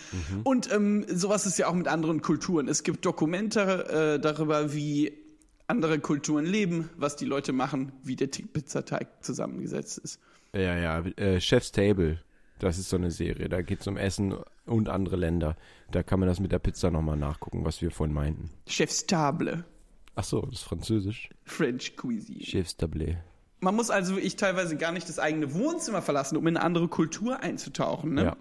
Und 0.43 0.73
ähm, 0.73 1.06
sowas 1.08 1.45
ist 1.45 1.60
ja 1.60 1.67
auch 1.67 1.75
mit 1.75 1.88
anderen 1.88 2.23
Kulturen. 2.23 2.67
Es 2.67 2.82
gibt 2.82 3.06
Dokumente 3.06 4.15
äh, 4.15 4.19
darüber, 4.19 4.73
wie 4.73 5.19
andere 5.67 5.99
Kulturen 5.99 6.45
leben, 6.45 6.89
was 6.97 7.15
die 7.15 7.25
Leute 7.25 7.53
machen, 7.53 7.91
wie 8.01 8.15
der 8.15 8.25
Pizzateig 8.25 9.23
zusammengesetzt 9.23 9.99
ist. 9.99 10.19
Ja, 10.51 10.77
ja, 10.79 10.99
äh, 10.99 11.39
Chef's 11.39 11.71
Table. 11.71 12.17
Das 12.60 12.78
ist 12.78 12.89
so 12.89 12.98
eine 12.98 13.12
Serie. 13.12 13.50
Da 13.50 13.62
geht 13.62 13.82
es 13.82 13.88
um 13.88 13.98
Essen 13.98 14.36
und 14.66 14.89
andere 14.89 15.16
Länder. 15.16 15.58
Da 15.92 16.04
kann 16.04 16.20
man 16.20 16.30
das 16.30 16.39
mit 16.39 16.52
der 16.52 16.60
Pizza 16.60 16.92
nochmal 16.92 17.18
nachgucken, 17.18 17.66
was 17.66 17.82
wir 17.82 17.92
vorhin 17.92 18.13
meinten. 18.13 18.50
Chef's 18.68 19.06
Table, 19.06 19.66
Ach 20.16 20.24
so, 20.24 20.42
das 20.42 20.60
ist 20.60 20.63
Französisch. 20.63 21.30
French 21.44 21.96
Cuisine. 21.96 22.44
Chef's 22.44 22.78
Table. 22.78 23.18
Man 23.60 23.76
muss 23.76 23.89
also 23.89 24.18
ich 24.18 24.36
teilweise 24.36 24.78
gar 24.78 24.92
nicht 24.92 25.10
das 25.10 25.20
eigene 25.20 25.54
Wohnzimmer 25.54 26.02
verlassen, 26.02 26.38
um 26.38 26.46
in 26.48 26.58
eine 26.58 26.66
andere 26.66 26.88
Kultur 26.88 27.42
einzutauchen. 27.42 28.13
Ne? 28.13 28.24
Ja. 28.26 28.38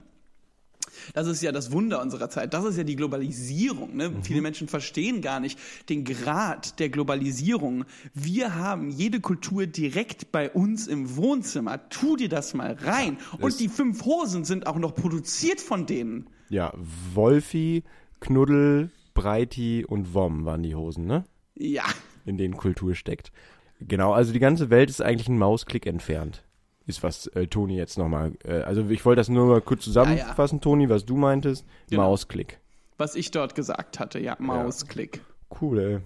Das 1.15 1.27
ist 1.27 1.43
ja 1.43 1.53
das 1.53 1.73
Wunder 1.73 2.01
unserer 2.01 2.31
Zeit. 2.31 2.55
Das 2.55 2.65
ist 2.65 2.77
ja 2.77 2.85
die 2.85 2.97
Globalisierung. 2.97 3.97
Ne? 3.97 4.11
Mhm. 4.11 4.23
Viele 4.23 4.41
Menschen 4.41 4.69
verstehen 4.69 5.23
gar 5.23 5.41
nicht 5.41 5.59
den 5.89 6.05
Grad 6.05 6.79
der 6.79 6.89
Globalisierung. 6.89 7.85
Wir 8.15 8.55
haben 8.55 8.91
jede 8.91 9.21
Kultur 9.21 9.67
direkt 9.67 10.33
bei 10.33 10.51
uns 10.51 10.87
im 10.87 11.17
Wohnzimmer. 11.17 11.89
Tu 11.89 12.17
dir 12.17 12.29
das 12.29 12.55
mal 12.55 12.77
rein. 12.81 13.19
Und 13.39 13.61
die 13.61 13.69
fünf 13.69 14.05
Hosen 14.05 14.45
sind 14.45 14.67
auch 14.67 14.79
noch 14.79 14.95
produziert 14.95 15.61
von 15.61 15.87
denen. 15.87 16.29
Ja, 16.49 16.73
Wolfi, 17.15 17.83
Knuddel, 18.21 18.91
Breiti 19.15 19.85
und 19.87 20.15
Wom 20.15 20.45
waren 20.45 20.63
die 20.63 20.75
Hosen, 20.75 21.07
ne? 21.07 21.25
Ja. 21.55 21.85
In 22.25 22.37
denen 22.37 22.57
Kultur 22.57 22.95
steckt. 22.95 23.33
Genau, 23.81 24.13
also 24.13 24.33
die 24.33 24.39
ganze 24.39 24.71
Welt 24.71 24.91
ist 24.91 25.03
eigentlich 25.03 25.29
ein 25.29 25.39
Mausklick 25.39 25.87
entfernt. 25.87 26.45
Ist 26.87 27.03
was 27.03 27.29
äh, 27.29 27.47
Toni 27.47 27.77
jetzt 27.77 27.97
nochmal, 27.97 28.33
äh, 28.45 28.63
also 28.63 28.89
ich 28.89 29.05
wollte 29.05 29.21
das 29.21 29.29
nur 29.29 29.47
mal 29.47 29.61
kurz 29.61 29.85
zusammenfassen, 29.85 30.61
Toni, 30.61 30.89
was 30.89 31.05
du 31.05 31.17
meintest. 31.17 31.65
Genau. 31.89 32.03
Mausklick. 32.03 32.59
Was 32.99 33.15
ich 33.15 33.31
dort 33.31 33.55
gesagt 33.55 34.01
hatte. 34.01 34.19
Ja, 34.19 34.37
Mausklick. 34.39 35.21
Cool, 35.61 35.79
ey. 35.79 36.01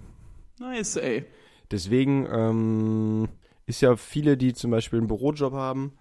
Nice, 0.59 0.97
ey. 0.97 1.25
Deswegen 1.71 2.27
ähm, 2.31 3.27
ist 3.65 3.81
ja 3.81 3.95
viele, 3.95 4.37
die 4.37 4.53
zum 4.53 4.71
Beispiel 4.71 4.99
einen 4.99 5.07
Bürojob 5.07 5.53
haben, 5.53 5.93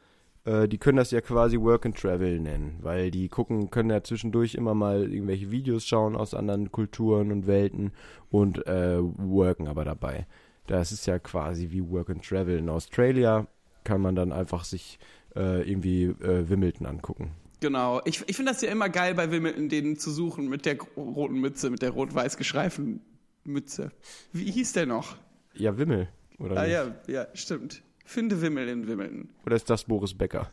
äh, 0.46 0.68
die 0.68 0.78
können 0.78 0.96
das 0.96 1.10
ja 1.10 1.20
quasi 1.20 1.60
Work 1.60 1.86
and 1.86 1.98
Travel 1.98 2.40
nennen, 2.40 2.78
weil 2.80 3.10
die 3.10 3.28
gucken, 3.28 3.70
können 3.70 3.90
ja 3.90 4.02
zwischendurch 4.02 4.54
immer 4.54 4.74
mal 4.74 5.12
irgendwelche 5.12 5.50
Videos 5.50 5.84
schauen 5.84 6.16
aus 6.16 6.34
anderen 6.34 6.70
Kulturen 6.70 7.32
und 7.32 7.46
Welten 7.46 7.92
und 8.30 8.66
äh, 8.66 8.98
worken 9.00 9.68
aber 9.68 9.84
dabei. 9.84 10.26
Das 10.66 10.92
ist 10.92 11.06
ja 11.06 11.18
quasi 11.18 11.70
wie 11.70 11.88
Work 11.90 12.10
and 12.10 12.24
Travel. 12.24 12.58
In 12.58 12.68
Australia 12.68 13.46
kann 13.86 14.02
man 14.02 14.14
dann 14.14 14.32
einfach 14.32 14.64
sich 14.64 14.98
äh, 15.34 15.66
irgendwie 15.66 16.04
äh, 16.04 16.48
Wimbledon 16.50 16.86
angucken. 16.86 17.30
Genau. 17.60 18.02
Ich, 18.04 18.22
ich 18.28 18.36
finde 18.36 18.52
das 18.52 18.60
ja 18.60 18.70
immer 18.70 18.90
geil, 18.90 19.14
bei 19.14 19.30
Wimbledon 19.30 19.70
den 19.70 19.96
zu 19.98 20.10
suchen 20.10 20.48
mit 20.50 20.66
der 20.66 20.76
roten 20.96 21.40
Mütze, 21.40 21.70
mit 21.70 21.80
der 21.80 21.90
rot-weiß 21.90 22.36
geschreiften 22.36 23.00
Mütze. 23.44 23.92
Wie 24.32 24.50
hieß 24.50 24.74
der 24.74 24.84
noch? 24.84 25.16
Ja, 25.54 25.78
Wimmel. 25.78 26.08
Oder, 26.38 26.58
Ah 26.58 26.62
nicht? 26.64 26.72
ja, 26.72 26.94
ja, 27.06 27.26
stimmt. 27.32 27.82
Finde 28.04 28.42
Wimmel 28.42 28.68
in 28.68 28.86
Wimbledon. 28.86 29.30
oder 29.46 29.56
ist 29.56 29.70
das 29.70 29.84
Boris 29.84 30.12
Becker? 30.12 30.50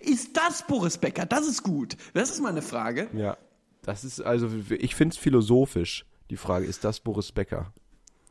Ist 0.00 0.36
das 0.36 0.66
Boris 0.66 0.98
Becker? 0.98 1.24
Das 1.24 1.48
ist 1.48 1.62
gut. 1.62 1.96
Das 2.12 2.30
ist 2.30 2.42
mal 2.42 2.50
eine 2.50 2.60
Frage. 2.62 3.08
Ja. 3.14 3.38
Das 3.82 4.04
ist 4.04 4.20
also, 4.20 4.50
ich 4.70 4.94
finde 4.94 5.14
es 5.14 5.18
philosophisch, 5.18 6.04
die 6.30 6.36
Frage, 6.36 6.66
ist 6.66 6.84
das 6.84 7.00
Boris 7.00 7.32
Becker? 7.32 7.72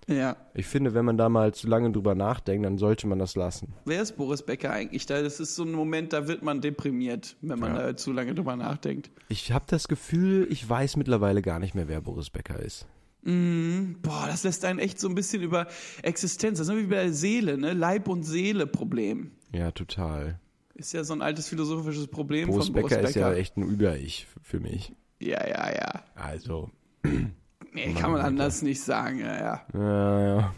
Ja. 0.07 0.35
Ich 0.53 0.65
finde, 0.65 0.93
wenn 0.93 1.05
man 1.05 1.17
da 1.17 1.29
mal 1.29 1.53
zu 1.53 1.67
lange 1.67 1.91
drüber 1.91 2.13
nachdenkt, 2.15 2.65
dann 2.65 2.77
sollte 2.77 3.07
man 3.07 3.19
das 3.19 3.35
lassen. 3.35 3.73
Wer 3.85 4.01
ist 4.01 4.17
Boris 4.17 4.43
Becker 4.43 4.71
eigentlich? 4.71 5.05
Da- 5.05 5.21
Das 5.21 5.39
ist 5.39 5.55
so 5.55 5.63
ein 5.63 5.71
Moment, 5.71 6.11
da 6.13 6.27
wird 6.27 6.43
man 6.43 6.59
deprimiert, 6.61 7.35
wenn 7.41 7.59
man 7.59 7.75
Ja. 7.75 7.81
da 7.87 7.97
zu 7.97 8.11
lange 8.11 8.35
drüber 8.35 8.55
nachdenkt. 8.55 9.11
Ich 9.29 9.51
habe 9.51 9.65
das 9.67 9.87
Gefühl, 9.87 10.47
ich 10.49 10.67
weiß 10.67 10.97
mittlerweile 10.97 11.41
gar 11.41 11.59
nicht 11.59 11.73
mehr, 11.75 11.87
wer 11.87 12.01
Boris 12.01 12.29
Becker 12.29 12.59
ist. 12.59 12.85
Boah, 13.25 14.25
das 14.27 14.43
lässt 14.43 14.65
einen 14.65 14.79
echt 14.79 14.99
so 14.99 15.07
ein 15.07 15.15
bisschen 15.15 15.41
über 15.41 15.67
Existenz. 16.01 16.57
Das 16.59 16.67
ist 16.67 16.75
wie 16.75 16.83
bei 16.87 17.03
der 17.03 17.13
Seele, 17.13 17.57
ne? 17.57 17.71
Leib- 17.71 18.09
und 18.09 18.23
Seele-Problem. 18.23 19.31
Ja, 19.53 19.71
total. 19.71 20.39
Ist 20.75 20.91
ja 20.91 21.05
so 21.05 21.13
ein 21.13 21.21
altes 21.21 21.47
philosophisches 21.47 22.07
Problem 22.07 22.49
Boris 22.49 22.65
von 22.65 22.73
Becker, 22.73 22.87
Boris 22.89 22.97
Becker. 22.97 23.09
ist 23.09 23.15
ja 23.15 23.33
echt 23.33 23.55
ein 23.55 23.63
Über-Ich 23.63 24.27
für 24.41 24.59
mich. 24.59 24.91
ja, 25.19 25.47
ja, 25.47 25.73
ja. 25.73 26.03
Also, 26.15 26.69
Nee, 27.73 27.93
kann 27.93 28.11
man 28.11 28.21
anders 28.21 28.61
nicht 28.61 28.81
sagen, 28.81 29.19
ja, 29.19 29.35
ja. 29.35 29.65
ja, 29.73 30.35
ja. 30.35 30.55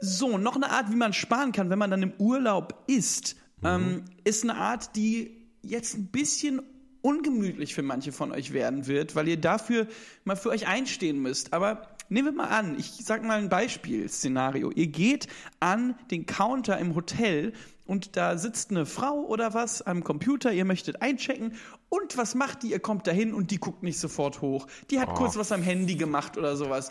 So, 0.00 0.38
noch 0.38 0.54
eine 0.54 0.70
Art, 0.70 0.90
wie 0.90 0.96
man 0.96 1.12
sparen 1.12 1.50
kann, 1.52 1.70
wenn 1.70 1.78
man 1.78 1.90
dann 1.90 2.02
im 2.02 2.12
Urlaub 2.18 2.84
ist, 2.86 3.36
ähm, 3.64 4.04
ist 4.22 4.44
eine 4.44 4.56
Art, 4.56 4.94
die 4.94 5.36
jetzt 5.62 5.94
ein 5.96 6.06
bisschen 6.06 6.62
ungemütlich 7.02 7.74
für 7.74 7.82
manche 7.82 8.12
von 8.12 8.30
euch 8.30 8.52
werden 8.52 8.86
wird, 8.86 9.16
weil 9.16 9.26
ihr 9.28 9.40
dafür 9.40 9.88
mal 10.24 10.36
für 10.36 10.50
euch 10.50 10.68
einstehen 10.68 11.20
müsst. 11.20 11.52
Aber 11.52 11.88
nehmen 12.08 12.28
wir 12.28 12.44
mal 12.44 12.48
an, 12.48 12.78
ich 12.78 12.92
sag 13.04 13.24
mal 13.24 13.38
ein 13.38 13.48
Beispielszenario. 13.48 14.70
Ihr 14.70 14.86
geht 14.86 15.26
an 15.58 15.96
den 16.10 16.26
Counter 16.26 16.78
im 16.78 16.94
Hotel 16.94 17.52
und 17.88 18.16
da 18.16 18.38
sitzt 18.38 18.70
eine 18.70 18.86
Frau 18.86 19.22
oder 19.26 19.54
was 19.54 19.82
am 19.82 20.04
Computer, 20.04 20.52
ihr 20.52 20.64
möchtet 20.64 21.02
einchecken 21.02 21.54
und 21.88 22.16
was 22.16 22.36
macht 22.36 22.62
die? 22.62 22.70
Ihr 22.70 22.78
kommt 22.80 23.06
dahin 23.08 23.34
und 23.34 23.50
die 23.50 23.58
guckt 23.58 23.82
nicht 23.82 23.98
sofort 23.98 24.40
hoch. 24.42 24.68
Die 24.90 25.00
hat 25.00 25.14
kurz 25.16 25.36
was 25.36 25.50
am 25.50 25.62
Handy 25.62 25.96
gemacht 25.96 26.38
oder 26.38 26.56
sowas. 26.56 26.90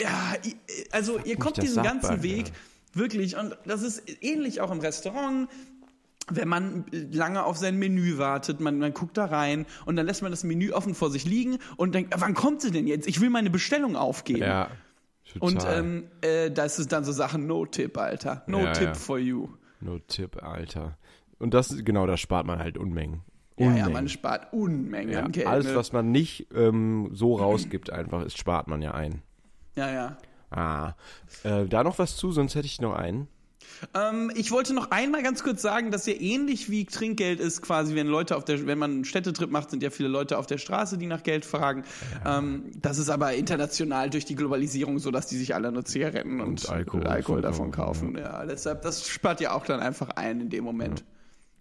Ja, 0.00 0.08
i- 0.46 0.56
also 0.92 1.18
ihr 1.24 1.36
kommt 1.36 1.60
diesen 1.62 1.82
ganzen 1.82 2.22
Weg 2.22 2.48
ja. 2.48 2.54
wirklich 3.00 3.36
und 3.36 3.58
das 3.66 3.82
ist 3.82 4.02
ähnlich 4.22 4.60
auch 4.62 4.70
im 4.70 4.80
Restaurant 4.80 5.48
wenn 6.28 6.48
man 6.48 6.86
lange 6.90 7.44
auf 7.44 7.56
sein 7.56 7.76
Menü 7.76 8.18
wartet, 8.18 8.58
man, 8.58 8.80
man 8.80 8.92
guckt 8.92 9.16
da 9.16 9.26
rein 9.26 9.64
und 9.84 9.94
dann 9.94 10.06
lässt 10.06 10.22
man 10.22 10.32
das 10.32 10.42
Menü 10.42 10.72
offen 10.72 10.96
vor 10.96 11.08
sich 11.08 11.24
liegen 11.24 11.58
und 11.76 11.94
denkt, 11.94 12.12
wann 12.18 12.34
kommt 12.34 12.62
sie 12.62 12.72
denn 12.72 12.88
jetzt? 12.88 13.06
Ich 13.06 13.20
will 13.20 13.30
meine 13.30 13.48
Bestellung 13.48 13.94
aufgeben. 13.94 14.40
Ja, 14.42 14.70
total. 15.32 15.48
und 15.48 15.66
ähm, 15.70 16.04
äh, 16.22 16.50
das 16.50 16.80
ist 16.80 16.90
dann 16.90 17.04
so 17.04 17.12
Sachen 17.12 17.46
No-Tip, 17.46 17.96
Alter. 17.96 18.42
No 18.48 18.58
Ja, 18.58 18.72
Tip 18.72 18.86
ja. 18.88 18.94
for 18.94 19.18
you. 19.20 19.50
No 19.80 19.98
Tipp, 19.98 20.42
Alter. 20.42 20.96
Und 21.38 21.52
das, 21.54 21.74
genau, 21.84 22.06
da 22.06 22.16
spart 22.16 22.46
man 22.46 22.58
halt 22.58 22.78
Unmengen. 22.78 23.22
Ja, 23.58 23.66
Unmengen. 23.66 23.88
ja, 23.88 23.92
man 23.92 24.08
spart 24.08 24.52
Unmengen 24.52 25.12
Ja, 25.12 25.20
an 25.24 25.32
Geld. 25.32 25.46
alles, 25.46 25.66
ne? 25.66 25.76
was 25.76 25.92
man 25.92 26.10
nicht 26.10 26.46
ähm, 26.54 27.10
so 27.12 27.36
rausgibt, 27.36 27.90
einfach, 27.90 28.24
ist, 28.24 28.38
spart 28.38 28.68
man 28.68 28.82
ja 28.82 28.92
ein. 28.94 29.22
ja, 29.76 29.90
ja. 29.90 30.16
Ah, 30.48 30.94
äh, 31.42 31.66
da 31.66 31.82
noch 31.82 31.98
was 31.98 32.16
zu, 32.16 32.30
sonst 32.30 32.54
hätte 32.54 32.66
ich 32.66 32.80
noch 32.80 32.94
einen. 32.94 33.26
Ähm, 33.94 34.30
ich 34.34 34.50
wollte 34.50 34.74
noch 34.74 34.90
einmal 34.90 35.22
ganz 35.22 35.42
kurz 35.42 35.62
sagen, 35.62 35.90
dass 35.90 36.06
ja 36.06 36.14
ähnlich 36.14 36.70
wie 36.70 36.84
Trinkgeld 36.84 37.40
ist, 37.40 37.62
quasi, 37.62 37.94
wenn 37.94 38.06
Leute 38.06 38.36
auf 38.36 38.44
der, 38.44 38.66
wenn 38.66 38.78
man 38.78 38.90
einen 38.90 39.04
Städtetrip 39.04 39.50
macht, 39.50 39.70
sind 39.70 39.82
ja 39.82 39.90
viele 39.90 40.08
Leute 40.08 40.38
auf 40.38 40.46
der 40.46 40.58
Straße, 40.58 40.98
die 40.98 41.06
nach 41.06 41.22
Geld 41.22 41.44
fragen. 41.44 41.84
Ähm, 42.24 42.70
das 42.80 42.98
ist 42.98 43.10
aber 43.10 43.34
international 43.34 44.10
durch 44.10 44.24
die 44.24 44.34
Globalisierung 44.34 44.98
so, 44.98 45.10
dass 45.10 45.26
die 45.26 45.36
sich 45.36 45.54
alle 45.54 45.72
nur 45.72 45.84
Zigaretten 45.84 46.40
und, 46.40 46.64
Und 46.64 46.68
Alkohol 46.68 47.06
Alkohol 47.06 47.42
davon 47.42 47.70
kaufen. 47.70 48.16
Ja. 48.16 48.44
deshalb, 48.46 48.82
das 48.82 49.08
spart 49.08 49.40
ja 49.40 49.52
auch 49.54 49.64
dann 49.64 49.80
einfach 49.80 50.10
ein 50.10 50.40
in 50.40 50.50
dem 50.50 50.64
Moment. 50.64 51.04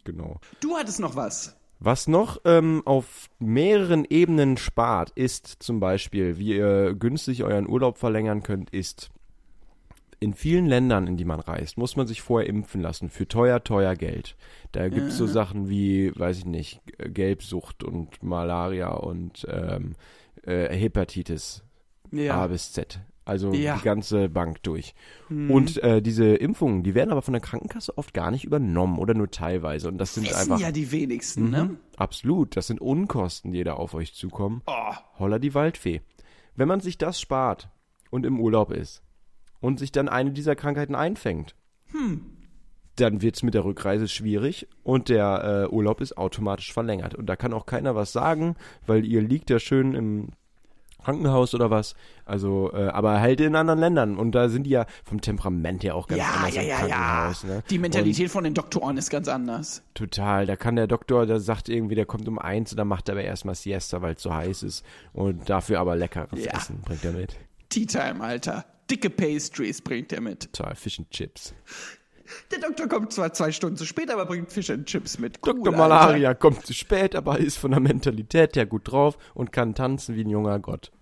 Genau. 0.03 0.39
Du 0.59 0.75
hattest 0.77 0.99
noch 0.99 1.15
was. 1.15 1.55
Was 1.79 2.07
noch 2.07 2.39
ähm, 2.45 2.83
auf 2.85 3.29
mehreren 3.39 4.05
Ebenen 4.09 4.57
spart, 4.57 5.11
ist 5.11 5.57
zum 5.59 5.79
Beispiel, 5.79 6.37
wie 6.37 6.55
ihr 6.55 6.93
günstig 6.93 7.43
euren 7.43 7.67
Urlaub 7.67 7.97
verlängern 7.97 8.43
könnt, 8.43 8.69
ist 8.69 9.09
in 10.19 10.33
vielen 10.33 10.65
Ländern, 10.65 11.07
in 11.07 11.17
die 11.17 11.25
man 11.25 11.39
reist, 11.39 11.77
muss 11.77 11.95
man 11.95 12.07
sich 12.07 12.21
vorher 12.21 12.49
impfen 12.49 12.81
lassen 12.81 13.09
für 13.09 13.27
teuer, 13.27 13.63
teuer 13.63 13.95
Geld. 13.95 14.35
Da 14.71 14.89
gibt 14.89 15.07
es 15.07 15.17
so 15.17 15.27
Sachen 15.27 15.69
wie, 15.69 16.11
weiß 16.17 16.39
ich 16.39 16.45
nicht, 16.45 16.81
Gelbsucht 16.97 17.83
und 17.83 18.21
Malaria 18.23 18.89
und 18.91 19.45
ähm, 19.49 19.93
äh, 20.43 20.75
Hepatitis 20.75 21.63
A 22.29 22.47
bis 22.47 22.71
Z. 22.71 22.99
Also 23.27 23.51
Ja. 23.53 23.73
Mhm. 23.75 23.79
die 23.79 23.83
ganze 23.83 24.29
Bank 24.29 24.61
durch. 24.61 24.93
Und 25.29 25.81
äh, 25.81 25.99
diese 26.01 26.25
Impfungen, 26.35 26.83
die 26.83 26.93
werden 26.93 27.09
aber 27.11 27.23
von 27.23 27.33
der 27.33 27.41
Krankenkasse 27.41 27.97
oft 27.97 28.13
gar 28.13 28.29
nicht 28.29 28.43
übernommen 28.43 28.99
oder 28.99 29.15
nur 29.15 29.31
teilweise. 29.31 29.87
Und 29.87 29.97
das 29.97 30.13
sind 30.13 30.29
Wissen 30.29 30.35
einfach 30.51 30.59
ja 30.59 30.71
die 30.71 30.91
wenigsten, 30.91 31.49
ne? 31.49 31.75
Absolut, 31.97 32.55
das 32.55 32.67
sind 32.67 32.79
Unkosten, 32.79 33.51
die 33.51 33.63
da 33.63 33.73
auf 33.73 33.95
euch 33.95 34.13
zukommen. 34.13 34.61
Oh. 34.67 34.93
Holla 35.17 35.39
die 35.39 35.55
Waldfee. 35.55 36.01
Wenn 36.55 36.67
man 36.67 36.81
sich 36.81 36.99
das 36.99 37.19
spart 37.19 37.69
und 38.11 38.27
im 38.27 38.39
Urlaub 38.39 38.71
ist 38.71 39.01
und 39.65 39.79
sich 39.79 39.91
dann 39.91 40.07
eine 40.07 40.29
dieser 40.31 40.55
Krankheiten 40.55 40.93
einfängt, 40.93 41.55
dann 42.97 43.23
wird's 43.23 43.41
mit 43.41 43.55
der 43.55 43.65
Rückreise 43.65 44.07
schwierig 44.07 44.67
und 44.83 45.09
der 45.09 45.67
äh, 45.69 45.73
Urlaub 45.73 46.01
ist 46.01 46.19
automatisch 46.19 46.71
verlängert. 46.71 47.15
Und 47.15 47.25
da 47.25 47.35
kann 47.35 47.51
auch 47.51 47.65
keiner 47.65 47.95
was 47.95 48.11
sagen, 48.11 48.55
weil 48.85 49.03
ihr 49.05 49.23
liegt 49.23 49.49
ja 49.49 49.57
schön 49.57 49.95
im 49.95 50.29
Krankenhaus 51.03 51.55
oder 51.55 51.71
was. 51.71 51.95
Also, 52.25 52.71
äh, 52.73 52.87
aber 52.89 53.21
halt 53.21 53.41
in 53.41 53.55
anderen 53.55 53.79
Ländern. 53.79 54.17
Und 54.17 54.33
da 54.33 54.49
sind 54.49 54.63
die 54.63 54.71
ja 54.71 54.85
vom 55.03 55.19
Temperament 55.19 55.83
her 55.83 55.95
auch 55.95 56.07
ganz 56.07 56.19
Ja, 56.19 56.29
anders 56.29 56.55
ja, 56.55 56.61
im 56.61 56.67
ja, 56.67 56.73
ja. 56.73 56.87
Krankenhaus. 56.87 57.43
Ne? 57.43 57.63
Die 57.69 57.79
Mentalität 57.79 58.29
von 58.29 58.43
den 58.43 58.53
Doktoren 58.53 58.97
ist 58.97 59.09
ganz 59.09 59.27
anders. 59.27 59.81
Total. 59.95 60.45
Da 60.45 60.55
kann 60.55 60.75
der 60.75 60.87
Doktor, 60.87 61.25
der 61.25 61.39
sagt 61.39 61.69
irgendwie, 61.69 61.95
der 61.95 62.05
kommt 62.05 62.27
um 62.27 62.37
eins 62.37 62.71
und 62.71 62.77
dann 62.77 62.87
macht 62.87 63.09
er 63.09 63.13
aber 63.13 63.23
erstmal 63.23 63.55
Siesta, 63.55 64.01
weil 64.03 64.13
es 64.13 64.21
so 64.21 64.33
heiß 64.33 64.61
ist. 64.63 64.85
Und 65.13 65.49
dafür 65.49 65.79
aber 65.79 65.95
leckeres 65.95 66.43
Ja. 66.45 66.53
Essen 66.53 66.81
bringt 66.81 67.03
er 67.03 67.13
mit. 67.13 67.35
Tea 67.75 67.85
Time, 67.85 68.23
Alter. 68.23 68.63
Dicke 68.89 69.09
Pastries 69.09 69.81
bringt 69.81 70.13
er 70.13 70.21
mit. 70.21 70.49
Total, 70.53 70.75
Fish 70.75 70.97
and 70.97 71.11
Chips. 71.11 71.53
Der 72.49 72.59
Doktor 72.59 72.87
kommt 72.87 73.11
zwar 73.11 73.33
zwei 73.33 73.51
Stunden 73.51 73.75
zu 73.75 73.83
spät, 73.85 74.09
aber 74.09 74.25
bringt 74.25 74.49
Fish 74.49 74.69
and 74.69 74.85
Chips 74.85 75.19
mit. 75.19 75.39
Cool, 75.45 75.55
Dr. 75.55 75.73
Alter. 75.73 75.77
Malaria 75.77 76.33
kommt 76.35 76.65
zu 76.65 76.73
spät, 76.73 77.15
aber 77.15 77.37
ist 77.37 77.57
von 77.57 77.71
der 77.71 77.81
Mentalität 77.81 78.55
her 78.55 78.65
gut 78.65 78.89
drauf 78.89 79.17
und 79.33 79.51
kann 79.51 79.75
tanzen 79.75 80.15
wie 80.15 80.21
ein 80.21 80.29
junger 80.29 80.57
Gott. 80.59 80.93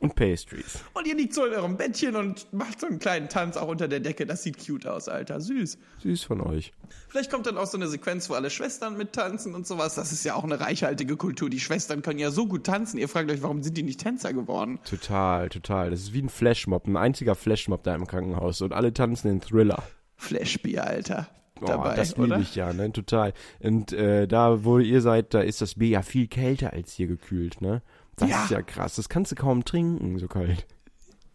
Und 0.00 0.14
Pastries. 0.14 0.80
Und 0.94 1.06
ihr 1.06 1.14
liegt 1.14 1.34
so 1.34 1.44
in 1.44 1.52
eurem 1.52 1.76
Bettchen 1.76 2.16
und 2.16 2.52
macht 2.52 2.80
so 2.80 2.86
einen 2.86 2.98
kleinen 2.98 3.28
Tanz 3.28 3.56
auch 3.56 3.68
unter 3.68 3.88
der 3.88 4.00
Decke. 4.00 4.26
Das 4.26 4.42
sieht 4.42 4.64
cute 4.64 4.86
aus, 4.86 5.08
Alter. 5.08 5.40
Süß. 5.40 5.78
Süß 6.02 6.24
von 6.24 6.40
euch. 6.40 6.72
Vielleicht 7.08 7.30
kommt 7.30 7.46
dann 7.46 7.58
auch 7.58 7.66
so 7.66 7.76
eine 7.76 7.88
Sequenz, 7.88 8.28
wo 8.30 8.34
alle 8.34 8.50
Schwestern 8.50 8.96
mittanzen 8.96 9.54
und 9.54 9.66
sowas. 9.66 9.94
Das 9.94 10.12
ist 10.12 10.24
ja 10.24 10.34
auch 10.34 10.44
eine 10.44 10.60
reichhaltige 10.60 11.16
Kultur. 11.16 11.50
Die 11.50 11.60
Schwestern 11.60 12.02
können 12.02 12.18
ja 12.18 12.30
so 12.30 12.46
gut 12.46 12.64
tanzen. 12.64 12.98
Ihr 12.98 13.08
fragt 13.08 13.30
euch, 13.30 13.42
warum 13.42 13.62
sind 13.62 13.76
die 13.76 13.82
nicht 13.82 14.00
Tänzer 14.00 14.32
geworden? 14.32 14.78
Total, 14.84 15.48
total. 15.48 15.90
Das 15.90 16.00
ist 16.00 16.12
wie 16.12 16.22
ein 16.22 16.28
Flashmob, 16.28 16.86
ein 16.86 16.96
einziger 16.96 17.34
Flashmob 17.34 17.82
da 17.82 17.94
im 17.94 18.06
Krankenhaus 18.06 18.60
und 18.62 18.72
alle 18.72 18.92
tanzen 18.92 19.28
den 19.28 19.40
Thriller. 19.40 19.82
Flashbier, 20.16 20.84
Alter. 20.84 21.28
Oh, 21.60 21.66
dabei, 21.66 21.96
das 21.96 22.16
liebe 22.16 22.40
ich 22.40 22.54
ja, 22.54 22.72
ne, 22.72 22.92
total. 22.92 23.32
Und 23.60 23.92
äh, 23.92 24.28
da, 24.28 24.64
wo 24.64 24.78
ihr 24.78 25.00
seid, 25.00 25.34
da 25.34 25.40
ist 25.40 25.60
das 25.60 25.74
Bier 25.74 25.88
ja 25.88 26.02
viel 26.02 26.28
kälter 26.28 26.72
als 26.72 26.92
hier 26.92 27.06
gekühlt, 27.06 27.60
ne? 27.60 27.82
Das 28.18 28.28
Ja. 28.30 28.44
ist 28.44 28.50
ja 28.50 28.62
krass. 28.62 28.96
Das 28.96 29.08
kannst 29.08 29.32
du 29.32 29.36
kaum 29.36 29.64
trinken, 29.64 30.18
so 30.18 30.28
kalt. 30.28 30.66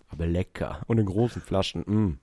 Aber 0.10 0.28
lecker. 0.28 0.82
Und 0.88 1.00
in 1.00 1.06
großen 1.06 1.42
Flaschen. 1.42 1.82
Mm. 1.82 2.20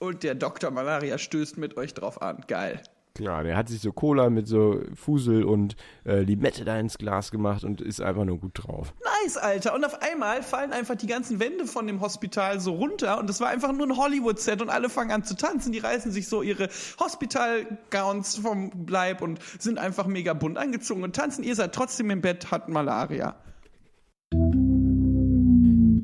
Und 0.00 0.22
der 0.22 0.34
Dr. 0.34 0.70
Malaria 0.70 1.16
stößt 1.18 1.56
mit 1.56 1.76
euch 1.76 1.94
drauf 1.94 2.20
an. 2.20 2.44
Geil. 2.46 2.82
Ja, 3.20 3.44
der 3.44 3.56
hat 3.56 3.68
sich 3.68 3.80
so 3.80 3.92
Cola 3.92 4.28
mit 4.28 4.48
so 4.48 4.80
Fusel 4.96 5.44
und 5.44 5.76
äh, 6.04 6.22
Limette 6.22 6.64
da 6.64 6.76
ins 6.80 6.98
Glas 6.98 7.30
gemacht 7.30 7.62
und 7.62 7.80
ist 7.80 8.00
einfach 8.00 8.24
nur 8.24 8.38
gut 8.38 8.52
drauf. 8.54 8.92
Nice, 9.22 9.36
Alter. 9.36 9.72
Und 9.74 9.84
auf 9.84 10.02
einmal 10.02 10.42
fallen 10.42 10.72
einfach 10.72 10.96
die 10.96 11.06
ganzen 11.06 11.38
Wände 11.38 11.66
von 11.66 11.86
dem 11.86 12.00
Hospital 12.00 12.58
so 12.58 12.72
runter 12.72 13.20
und 13.20 13.28
das 13.28 13.40
war 13.40 13.48
einfach 13.50 13.72
nur 13.72 13.86
ein 13.86 13.96
Hollywood-Set 13.96 14.60
und 14.60 14.68
alle 14.68 14.88
fangen 14.88 15.12
an 15.12 15.22
zu 15.22 15.36
tanzen. 15.36 15.70
Die 15.70 15.78
reißen 15.78 16.10
sich 16.10 16.26
so 16.26 16.42
ihre 16.42 16.68
Hospital-Gowns 16.98 18.38
vom 18.38 18.72
Leib 18.88 19.22
und 19.22 19.38
sind 19.60 19.78
einfach 19.78 20.08
mega 20.08 20.34
bunt 20.34 20.58
angezogen 20.58 21.04
und 21.04 21.14
tanzen. 21.14 21.44
Ihr 21.44 21.54
seid 21.54 21.72
trotzdem 21.72 22.10
im 22.10 22.20
Bett, 22.20 22.50
hat 22.50 22.68
Malaria. 22.68 23.36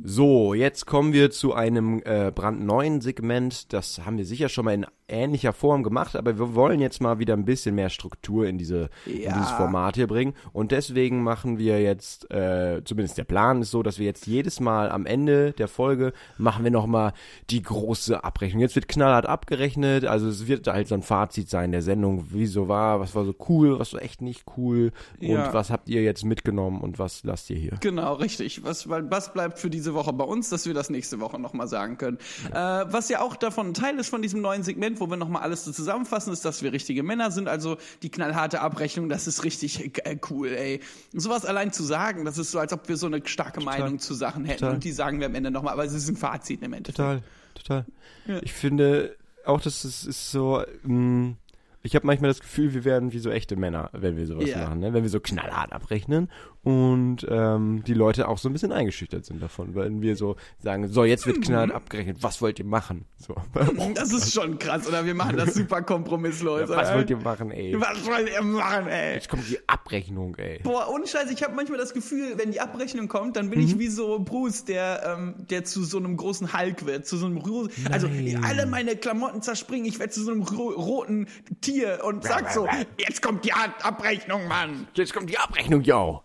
So, 0.03 0.55
jetzt 0.55 0.87
kommen 0.87 1.13
wir 1.13 1.31
zu 1.31 1.53
einem 1.55 2.01
äh, 2.05 2.31
brandneuen 2.35 3.01
Segment. 3.01 3.73
Das 3.73 4.05
haben 4.07 4.17
wir 4.19 4.25
sicher 4.25 4.49
schon 4.49 4.65
mal 4.65 4.75
in 4.75 4.87
ähnlicher 5.09 5.53
Form 5.53 5.83
gemacht, 5.83 6.15
aber 6.15 6.39
wir 6.39 6.55
wollen 6.55 6.79
jetzt 6.81 7.03
mal 7.03 7.19
wieder 7.19 7.35
ein 7.35 7.45
bisschen 7.45 7.75
mehr 7.75 7.91
Struktur 7.91 8.47
in, 8.47 8.59
diese, 8.59 8.91
in 9.07 9.23
Ja. 9.23 9.33
dieses 9.35 9.51
Format 9.51 9.97
hier 9.97 10.07
bringen. 10.07 10.35
Und 10.53 10.71
deswegen 10.71 11.23
machen 11.25 11.59
wir 11.59 11.83
jetzt, 11.83 12.31
äh, 12.31 12.81
zumindest 12.85 13.19
der 13.19 13.25
Plan 13.25 13.61
ist 13.63 13.73
so, 13.73 13.83
dass 13.83 13.99
wir 13.99 14.07
jetzt 14.07 14.27
jedes 14.29 14.61
Mal 14.61 14.89
am 14.91 15.07
Ende 15.07 15.53
der 15.53 15.67
Folge 15.67 16.13
machen 16.39 16.63
wir 16.63 16.71
nochmal 16.71 17.13
die 17.51 17.61
große 17.61 18.23
Abrechnung. 18.23 18.61
Jetzt 18.61 18.77
wird 18.77 18.87
knallhart 18.87 19.27
abgerechnet, 19.27 20.05
also 20.05 20.29
es 20.29 20.47
wird 20.47 20.69
halt 20.69 20.87
so 20.87 20.95
ein 20.95 21.03
Fazit 21.03 21.51
sein 21.51 21.73
der 21.73 21.83
Sendung, 21.83 22.27
wie 22.31 22.47
so 22.47 22.69
war, 22.69 23.01
was 23.01 23.15
war 23.17 23.25
so 23.25 23.35
cool, 23.49 23.81
was 23.81 23.93
war 23.93 24.03
echt 24.03 24.23
nicht 24.23 24.45
cool 24.57 24.93
und 25.21 25.27
Ja. 25.29 25.53
was 25.53 25.71
habt 25.71 25.89
ihr 25.89 26.03
jetzt 26.03 26.25
mitgenommen 26.25 26.81
und 26.81 27.01
was 27.01 27.25
lasst 27.25 27.51
ihr 27.51 27.57
hier. 27.57 27.73
Genau, 27.81 28.15
richtig. 28.15 28.63
Was, 28.63 28.89
was 28.89 29.33
bleibt 29.33 29.59
für 29.59 29.71
diese 29.71 29.90
Woche 29.95 30.13
bei 30.13 30.25
uns, 30.25 30.49
dass 30.51 30.67
wir 30.67 30.75
das 30.75 30.91
nächste 30.91 31.21
Woche 31.21 31.39
nochmal 31.39 31.69
sagen 31.69 31.99
können. 31.99 32.19
Äh, 32.51 32.55
was 32.55 33.09
ja 33.09 33.21
auch 33.21 33.37
davon 33.37 33.69
ein 33.69 33.75
Teil 33.75 33.99
ist 33.99 34.09
von 34.09 34.23
diesem 34.23 34.41
neuen 34.41 34.63
Segment, 34.63 35.01
wo 35.01 35.09
wir 35.09 35.17
nochmal 35.17 35.43
alles 35.43 35.65
so 35.65 35.73
zusammenfassen, 35.73 36.33
ist, 36.33 36.45
dass 36.45 36.63
wir 36.63 36.73
richtige 36.73 37.03
Männer 37.03 37.31
sind. 37.31 37.49
Also 37.49 37.77
die 38.03 38.11
knallharte 38.11 38.61
Abrechnung, 38.61 39.09
das 39.09 39.27
ist 39.27 39.45
richtig 39.45 40.05
äh, 40.07 40.19
cool, 40.31 40.49
ey. 40.49 40.81
Sowas 41.13 41.45
allein 41.45 41.73
zu 41.73 41.83
sagen, 41.83 42.25
das 42.25 42.39
ist 42.39 42.51
so, 42.51 42.59
als 42.59 42.73
ob 42.73 42.89
wir 42.89 42.97
so 42.97 43.07
eine 43.07 43.21
starke 43.27 43.61
Meinung 43.61 43.99
zu 43.99 44.15
Sachen 44.15 44.45
hätten. 44.45 44.61
Total. 44.61 44.75
Und 44.75 44.85
die 44.85 44.93
sagen 44.93 45.21
wir 45.21 45.27
am 45.27 45.35
Ende 45.35 45.51
nochmal, 45.51 45.73
aber 45.75 45.85
es 45.85 45.93
ist 45.93 46.09
ein 46.09 46.17
Fazit 46.17 46.63
im 46.63 46.73
Endeffekt. 46.73 46.97
Total, 46.97 47.23
total. 47.55 47.85
Ja. 48.27 48.39
Ich 48.43 48.53
finde 48.53 49.17
auch, 49.45 49.61
dass 49.61 49.85
es 49.85 50.05
ist 50.05 50.31
so, 50.31 50.63
mh, 50.83 51.35
ich 51.83 51.95
habe 51.95 52.07
manchmal 52.07 52.29
das 52.29 52.41
Gefühl, 52.41 52.75
wir 52.75 52.85
werden 52.85 53.13
wie 53.13 53.19
so 53.19 53.31
echte 53.31 53.57
Männer, 53.57 53.89
wenn 53.93 54.17
wir 54.17 54.27
sowas 54.27 54.49
Ja. 54.51 54.59
machen, 54.65 54.81
ne? 54.81 54.93
wenn 54.93 55.03
wir 55.03 55.09
so 55.11 55.19
knallhart 55.19 55.73
abrechnen 55.73 56.31
und 56.63 57.27
ähm, 57.29 57.83
die 57.87 57.95
Leute 57.95 58.29
auch 58.29 58.37
so 58.39 58.49
ein 58.49 58.53
bisschen 58.53 58.71
eingeschüchtert 58.73 59.25
sind 59.25 59.43
davon, 59.43 59.75
weil 59.75 59.91
wir 60.03 60.15
so 60.17 60.37
sagen, 60.59 60.89
so 60.89 61.05
jetzt 61.05 61.27
wird 61.27 61.41
knallhart 61.43 61.73
abgerechnet, 61.73 62.19
was 62.23 62.43
wollt 62.43 62.59
ihr 62.59 62.65
machen? 62.67 63.07
So. 63.17 63.35
Das 63.95 64.13
ist 64.13 64.33
schon 64.35 64.59
krass, 64.59 64.87
oder? 64.87 65.05
Wir 65.07 65.15
machen 65.15 65.37
das 65.37 65.55
super 65.55 65.83
kompromisslos. 65.83 66.69
was 66.69 66.89
oder? 66.89 66.95
wollt 66.97 67.11
ihr 67.11 67.17
machen, 67.17 67.51
ey? 67.51 67.75
Was 67.81 68.07
wollt 68.07 68.31
ihr 68.31 68.43
machen, 68.43 68.89
ey? 68.89 69.15
Jetzt 69.15 69.29
kommt 69.29 69.49
die 69.49 69.59
Abrechnung, 69.69 70.35
ey. 70.37 70.61
Boah, 70.63 70.89
ohne 70.93 71.07
Scheiß, 71.07 71.31
ich 71.31 71.43
habe 71.43 71.55
manchmal 71.55 71.79
das 71.79 71.95
Gefühl, 71.95 72.35
wenn 72.37 72.53
die 72.53 72.61
Abrechnung 72.61 73.09
kommt, 73.09 73.37
dann 73.37 73.49
bin 73.51 73.61
ich 73.61 73.79
wie 73.79 73.89
so 73.89 74.19
Bruce, 74.19 74.65
der, 74.65 75.17
ähm, 75.19 75.35
der 75.49 75.65
zu 75.65 75.83
so 75.85 75.97
einem 75.99 76.17
großen 76.17 76.53
Hulk 76.53 76.85
wird, 76.87 77.07
zu 77.07 77.17
so 77.17 77.27
einem 77.27 77.39
Ro 77.39 77.69
also 77.91 78.09
alle 78.43 78.67
meine 78.67 78.97
Klamotten 78.97 79.43
zerspringen, 79.43 79.87
ich 79.87 79.99
werde 79.99 80.13
zu 80.13 80.23
so 80.23 80.31
einem 80.31 80.43
ro 80.43 80.69
roten 80.71 81.27
Tier 81.61 82.01
und 82.05 82.25
sag 82.25 82.51
so, 82.53 82.67
jetzt 82.99 83.23
kommt 83.23 83.45
die 83.45 83.53
Ab- 83.53 83.79
Abrechnung, 83.83 84.47
Mann. 84.49 84.87
Jetzt 84.95 85.13
kommt 85.15 85.31
die 85.31 85.39
Abrechnung, 85.39 85.83
yo. 85.83 86.23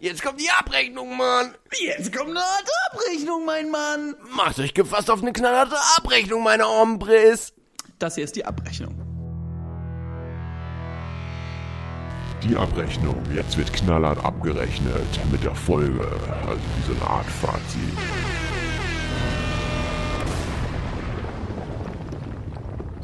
Jetzt 0.00 0.22
kommt 0.22 0.40
die 0.40 0.48
Abrechnung, 0.48 1.14
Mann. 1.14 1.54
Jetzt 1.78 2.16
kommt 2.16 2.30
eine 2.30 2.40
harte 2.40 2.72
Abrechnung, 2.90 3.44
mein 3.44 3.70
Mann. 3.70 4.16
Macht 4.30 4.58
euch 4.58 4.72
gefasst 4.72 5.10
auf 5.10 5.20
eine 5.20 5.34
knallharte 5.34 5.76
Abrechnung, 5.98 6.42
meine 6.42 6.64
Hombres. 6.64 7.52
Das 7.98 8.14
hier 8.14 8.24
ist 8.24 8.34
die 8.34 8.46
Abrechnung. 8.46 8.98
Die 12.42 12.56
Abrechnung. 12.56 13.22
Jetzt 13.34 13.58
wird 13.58 13.74
knallhart 13.74 14.24
abgerechnet 14.24 15.20
mit 15.30 15.44
der 15.44 15.54
Folge. 15.54 16.08
Also 16.46 16.62
wie 16.76 16.94
so 16.94 16.98
eine 16.98 17.10
Art 17.10 17.26
Fazit. 17.26 18.39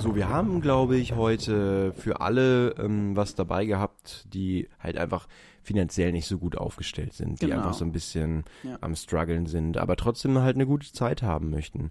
So, 0.07 0.14
wir 0.14 0.29
haben, 0.29 0.61
glaube 0.61 0.97
ich, 0.97 1.14
heute 1.16 1.92
für 1.95 2.21
alle 2.21 2.71
ähm, 2.79 3.16
was 3.16 3.35
dabei 3.35 3.64
gehabt, 3.66 4.27
die 4.33 4.69
halt 4.79 4.97
einfach 4.97 5.27
finanziell 5.62 6.12
nicht 6.12 6.27
so 6.27 6.38
gut 6.38 6.57
aufgestellt 6.57 7.12
sind, 7.12 7.42
die 7.42 7.47
Genau. 7.47 7.57
einfach 7.59 7.75
so 7.75 7.85
ein 7.85 7.90
bisschen 7.92 8.45
Ja. 8.62 8.79
am 8.81 8.95
struggeln 8.95 9.47
sind, 9.47 9.77
aber 9.79 9.97
trotzdem 9.97 10.38
halt 10.38 10.55
eine 10.57 10.66
gute 10.66 10.92
Zeit 10.92 11.23
haben 11.23 11.51
möchten. 11.51 11.90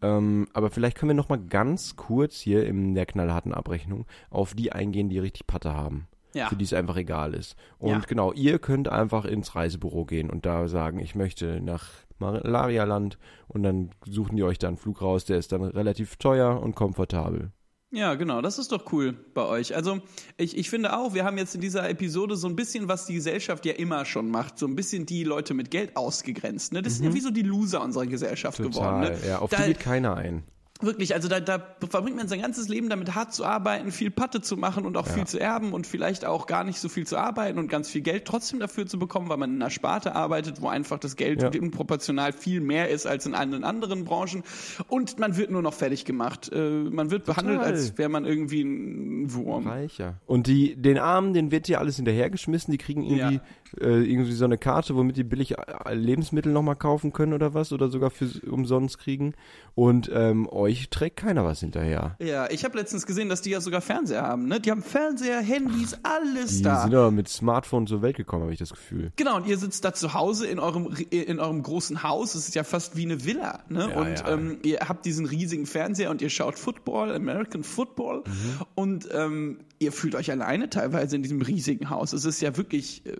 Ähm, 0.00 0.46
aber 0.52 0.70
vielleicht 0.70 0.96
können 0.96 1.10
wir 1.10 1.14
noch 1.14 1.28
mal 1.28 1.38
ganz 1.40 1.96
kurz 1.96 2.36
hier 2.38 2.66
in 2.66 2.94
der 2.94 3.06
knallharten 3.06 3.52
Abrechnung 3.52 4.06
auf 4.30 4.54
die 4.54 4.70
eingehen, 4.72 5.08
die 5.08 5.18
richtig 5.18 5.46
Patte 5.46 5.74
haben. 5.74 6.06
Ja. 6.34 6.48
Für 6.48 6.56
die 6.56 6.64
es 6.64 6.74
einfach 6.74 6.96
egal 6.96 7.32
ist. 7.34 7.56
Und 7.78 7.88
Ja. 7.90 7.98
genau, 8.06 8.30
ihr 8.32 8.58
könnt 8.58 8.88
einfach 8.88 9.24
ins 9.24 9.54
Reisebüro 9.56 10.04
gehen 10.04 10.28
und 10.30 10.44
da 10.46 10.68
sagen, 10.68 10.98
ich 11.00 11.14
möchte 11.14 11.60
nach 11.62 11.86
Malaria-Land 12.18 13.18
und 13.48 13.62
dann 13.62 13.90
suchen 14.06 14.36
die 14.36 14.42
euch 14.42 14.58
da 14.58 14.68
einen 14.68 14.76
Flug 14.76 15.00
raus, 15.02 15.24
der 15.24 15.38
ist 15.38 15.52
dann 15.52 15.62
relativ 15.62 16.16
teuer 16.16 16.60
und 16.62 16.74
komfortabel. 16.74 17.52
Ja, 17.92 18.14
genau, 18.14 18.42
das 18.42 18.58
ist 18.58 18.72
doch 18.72 18.92
cool 18.92 19.14
bei 19.32 19.44
euch. 19.44 19.74
Also 19.74 20.00
ich, 20.36 20.56
ich 20.56 20.68
finde 20.68 20.96
auch, 20.96 21.14
wir 21.14 21.24
haben 21.24 21.38
jetzt 21.38 21.54
in 21.54 21.60
dieser 21.60 21.88
Episode 21.88 22.36
so 22.36 22.48
ein 22.48 22.56
bisschen, 22.56 22.88
was 22.88 23.06
die 23.06 23.14
Gesellschaft 23.14 23.64
ja 23.64 23.74
immer 23.74 24.04
schon 24.04 24.28
macht, 24.28 24.58
so 24.58 24.66
ein 24.66 24.74
bisschen 24.74 25.06
die 25.06 25.22
Leute 25.22 25.54
mit 25.54 25.70
Geld 25.70 25.96
ausgegrenzt. 25.96 26.72
Ne? 26.72 26.82
Das 26.82 26.96
sind 26.96 27.06
ja 27.06 27.14
wie 27.14 27.20
so 27.20 27.30
die 27.30 27.42
Loser 27.42 27.82
unserer 27.82 28.06
Gesellschaft 28.06 28.58
geworden. 28.58 29.00
Ne? 29.00 29.18
Ja, 29.26 29.38
auf 29.38 29.50
da, 29.50 29.58
die 29.58 29.68
geht 29.68 29.80
keiner 29.80 30.16
ein. 30.16 30.42
Wirklich, 30.82 31.14
also 31.14 31.28
da, 31.28 31.40
da 31.40 31.62
verbringt 31.88 32.16
man 32.16 32.28
sein 32.28 32.42
ganzes 32.42 32.68
Leben 32.68 32.90
damit 32.90 33.14
hart 33.14 33.32
zu 33.32 33.44
arbeiten, 33.46 33.90
viel 33.92 34.10
Patte 34.10 34.42
zu 34.42 34.56
machen 34.56 34.84
und 34.84 34.96
auch 34.96 35.06
viel 35.06 35.26
zu 35.26 35.40
erben 35.40 35.72
und 35.72 35.86
vielleicht 35.86 36.24
auch 36.26 36.46
gar 36.46 36.64
nicht 36.64 36.78
so 36.80 36.88
viel 36.90 37.06
zu 37.06 37.16
arbeiten 37.16 37.58
und 37.58 37.68
ganz 37.68 37.88
viel 37.88 38.02
Geld 38.02 38.26
trotzdem 38.26 38.60
dafür 38.60 38.86
zu 38.86 38.98
bekommen, 38.98 39.28
weil 39.30 39.38
man 39.38 39.54
in 39.54 39.62
einer 39.62 39.70
Sparte 39.70 40.14
arbeitet, 40.14 40.60
wo 40.60 40.68
einfach 40.68 40.98
das 40.98 41.16
Geld 41.16 41.42
Ja. 41.42 41.50
unproportional 41.60 42.32
viel 42.32 42.60
mehr 42.60 42.90
ist 42.90 43.06
als 43.06 43.24
in 43.24 43.34
allen 43.34 43.64
anderen 43.64 44.04
Branchen 44.04 44.42
und 44.88 45.18
man 45.18 45.36
wird 45.36 45.50
nur 45.50 45.62
noch 45.62 45.74
fertig 45.74 46.04
gemacht. 46.04 46.50
Äh, 46.52 46.70
man 46.70 47.10
wird 47.10 47.24
behandelt, 47.24 47.58
Total. 47.58 47.72
als 47.72 47.96
wäre 47.96 48.08
man 48.10 48.26
irgendwie 48.26 48.62
ein 48.62 49.32
Wurm. 49.32 49.66
Reicher. 49.66 50.20
Und 50.26 50.46
die, 50.46 50.76
den 50.76 50.98
Armen, 50.98 51.32
denen 51.32 51.50
wird 51.50 51.66
hier 51.66 51.80
alles 51.80 51.96
hinterhergeschmissen. 51.96 52.70
Die 52.70 52.78
kriegen 52.78 53.02
irgendwie, 53.02 53.40
äh, 53.80 54.02
irgendwie 54.02 54.32
so 54.32 54.44
eine 54.44 54.58
Karte, 54.58 54.94
womit 54.94 55.16
die 55.16 55.24
billig 55.24 55.56
äh, 55.58 55.94
Lebensmittel 55.94 56.52
nochmal 56.52 56.76
kaufen 56.76 57.12
können 57.12 57.32
oder 57.32 57.54
was. 57.54 57.72
Oder 57.72 57.88
sogar 57.88 58.10
für 58.10 58.28
umsonst 58.48 58.98
kriegen. 58.98 59.34
Und 59.74 60.10
ähm, 60.14 60.48
euch 60.66 60.90
trägt 60.90 61.16
keiner 61.16 61.44
was 61.44 61.60
hinterher. 61.60 62.16
Ja, 62.20 62.50
ich 62.50 62.64
habe 62.64 62.76
letztens 62.78 63.06
gesehen, 63.06 63.28
dass 63.28 63.42
die 63.42 63.50
ja 63.50 63.60
sogar 63.60 63.80
Fernseher 63.80 64.22
haben. 64.22 64.46
Ne? 64.48 64.60
Die 64.60 64.70
haben 64.70 64.82
Fernseher, 64.82 65.40
Handys, 65.40 65.96
alles 66.02 66.58
Die 66.58 66.62
da. 66.62 66.82
sind 66.82 66.94
aber 66.94 67.10
mit 67.10 67.28
Smartphone 67.28 67.86
zur 67.86 68.02
Welt 68.02 68.16
gekommen, 68.16 68.42
habe 68.42 68.52
ich 68.52 68.58
das 68.58 68.70
Gefühl. 68.70 69.12
Genau, 69.16 69.36
und 69.36 69.46
ihr 69.46 69.58
sitzt 69.58 69.84
da 69.84 69.94
zu 69.94 70.14
Hause 70.14 70.46
in 70.46 70.58
eurem, 70.58 70.94
in 71.10 71.40
eurem 71.40 71.62
großen 71.62 72.02
Haus. 72.02 72.34
Es 72.34 72.48
ist 72.48 72.54
ja 72.54 72.64
fast 72.64 72.96
wie 72.96 73.04
eine 73.04 73.24
Villa. 73.24 73.60
Ne? 73.68 73.88
Ja, 73.90 74.00
und 74.00 74.20
ja. 74.20 74.28
Ähm, 74.28 74.58
ihr 74.62 74.80
habt 74.80 75.06
diesen 75.06 75.26
riesigen 75.26 75.66
Fernseher 75.66 76.10
und 76.10 76.22
ihr 76.22 76.30
schaut 76.30 76.58
Football, 76.58 77.14
American 77.14 77.62
Football. 77.62 78.24
Mhm. 78.26 78.66
Und 78.74 79.08
ähm, 79.12 79.58
ihr 79.78 79.92
fühlt 79.92 80.14
euch 80.14 80.30
alleine 80.30 80.70
teilweise 80.70 81.16
in 81.16 81.22
diesem 81.22 81.42
riesigen 81.42 81.90
Haus. 81.90 82.12
Es 82.12 82.24
ist 82.24 82.40
ja 82.40 82.56
wirklich, 82.56 83.04
äh, 83.06 83.12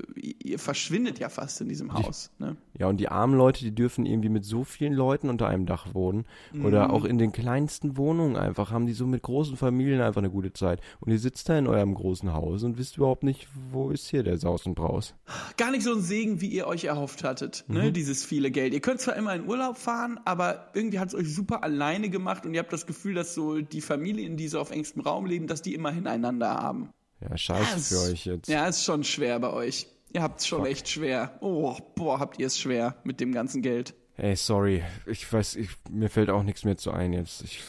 ihr 0.43 0.59
verschwindet 0.59 1.19
ja 1.19 1.29
fast 1.29 1.61
in 1.61 1.69
diesem 1.69 1.93
Haus. 1.93 2.31
Ne? 2.39 2.57
Ja, 2.79 2.89
und 2.89 2.99
die 2.99 3.09
armen 3.09 3.37
Leute, 3.37 3.65
die 3.65 3.75
dürfen 3.75 4.07
irgendwie 4.07 4.29
mit 4.29 4.45
so 4.45 4.65
vielen 4.65 4.93
Leuten 4.93 5.29
unter 5.29 5.49
einem 5.49 5.67
Dach 5.67 5.95
wohnen. 5.95 6.25
Oder 6.65 6.91
auch 6.91 7.05
in 7.05 7.19
den 7.19 7.33
kleinsten 7.37 7.97
Wohnungen 7.99 8.37
einfach, 8.37 8.71
haben 8.71 8.87
die 8.87 8.95
so 8.95 9.07
mit 9.07 9.23
großen 9.23 9.57
Familien 9.57 10.01
einfach 10.01 10.21
eine 10.23 10.31
gute 10.31 10.53
Zeit. 10.55 10.81
Und 11.01 11.13
ihr 11.13 11.19
sitzt 11.19 11.49
da 11.49 11.59
in 11.59 11.67
eurem 11.67 11.95
großen 11.95 12.33
Haus 12.33 12.63
und 12.63 12.79
wisst 12.79 12.97
überhaupt 12.97 13.23
nicht, 13.23 13.47
wo 13.71 13.91
ist 13.91 14.09
hier 14.09 14.23
der 14.23 14.39
Saus 14.39 14.65
und 14.67 14.75
Braus. 14.75 15.15
Gar 15.59 15.71
nicht 15.71 15.83
so 15.83 15.93
ein 15.95 16.01
Segen, 16.01 16.41
wie 16.41 16.49
ihr 16.49 16.67
euch 16.67 16.85
erhofft 16.85 17.23
hattet, 17.25 17.65
ne? 17.69 17.93
dieses 17.93 18.25
viele 18.25 18.51
Geld. 18.51 18.73
Ihr 18.73 18.81
könnt 18.81 19.01
zwar 19.01 19.17
immer 19.17 19.35
in 19.35 19.47
Urlaub 19.47 19.77
fahren, 19.77 20.19
aber 20.25 20.71
irgendwie 20.75 20.99
hat 20.99 21.09
es 21.09 21.15
euch 21.15 21.33
super 21.33 21.63
alleine 21.63 22.09
gemacht 22.09 22.47
und 22.47 22.55
ihr 22.55 22.61
habt 22.61 22.73
das 22.73 22.87
Gefühl, 22.87 23.15
dass 23.15 23.35
so 23.35 23.61
die 23.61 23.81
Familien, 23.83 24.37
die 24.37 24.49
so 24.49 24.59
auf 24.59 24.71
engstem 24.71 25.03
Raum 25.03 25.27
leben, 25.27 25.47
dass 25.47 25.61
die 25.63 25.75
immer 25.75 25.91
hintereinander 25.91 26.49
haben. 26.55 26.89
Ja, 27.21 27.37
scheiße 27.37 27.77
Es- 27.77 27.89
für 27.89 28.11
euch 28.11 28.25
jetzt. 28.27 28.49
Ja, 28.49 28.67
ist 28.67 28.85
schon 28.85 29.05
schwer 29.05 29.39
bei 29.41 29.53
euch. 29.53 29.87
Ihr 30.13 30.23
habt 30.23 30.41
es 30.41 30.47
schon 30.47 30.65
echt 30.65 30.89
schwer. 30.89 31.37
Oh, 31.41 31.77
boah, 31.95 32.19
habt 32.19 32.39
ihr 32.39 32.47
es 32.47 32.59
schwer 32.59 32.97
mit 33.05 33.21
dem 33.21 33.33
ganzen 33.33 33.61
Geld. 33.61 33.95
Ey, 34.19 34.35
sorry. 34.37 34.83
Ich 35.07 35.31
weiß, 35.31 35.57
ich, 35.57 35.71
mir 35.91 36.09
fällt 36.09 36.31
auch 36.31 36.43
nichts 36.43 36.65
mehr 36.65 36.77
zu 36.77 36.91
ein 36.91 37.13
jetzt. 37.13 37.43
Ich, 37.43 37.63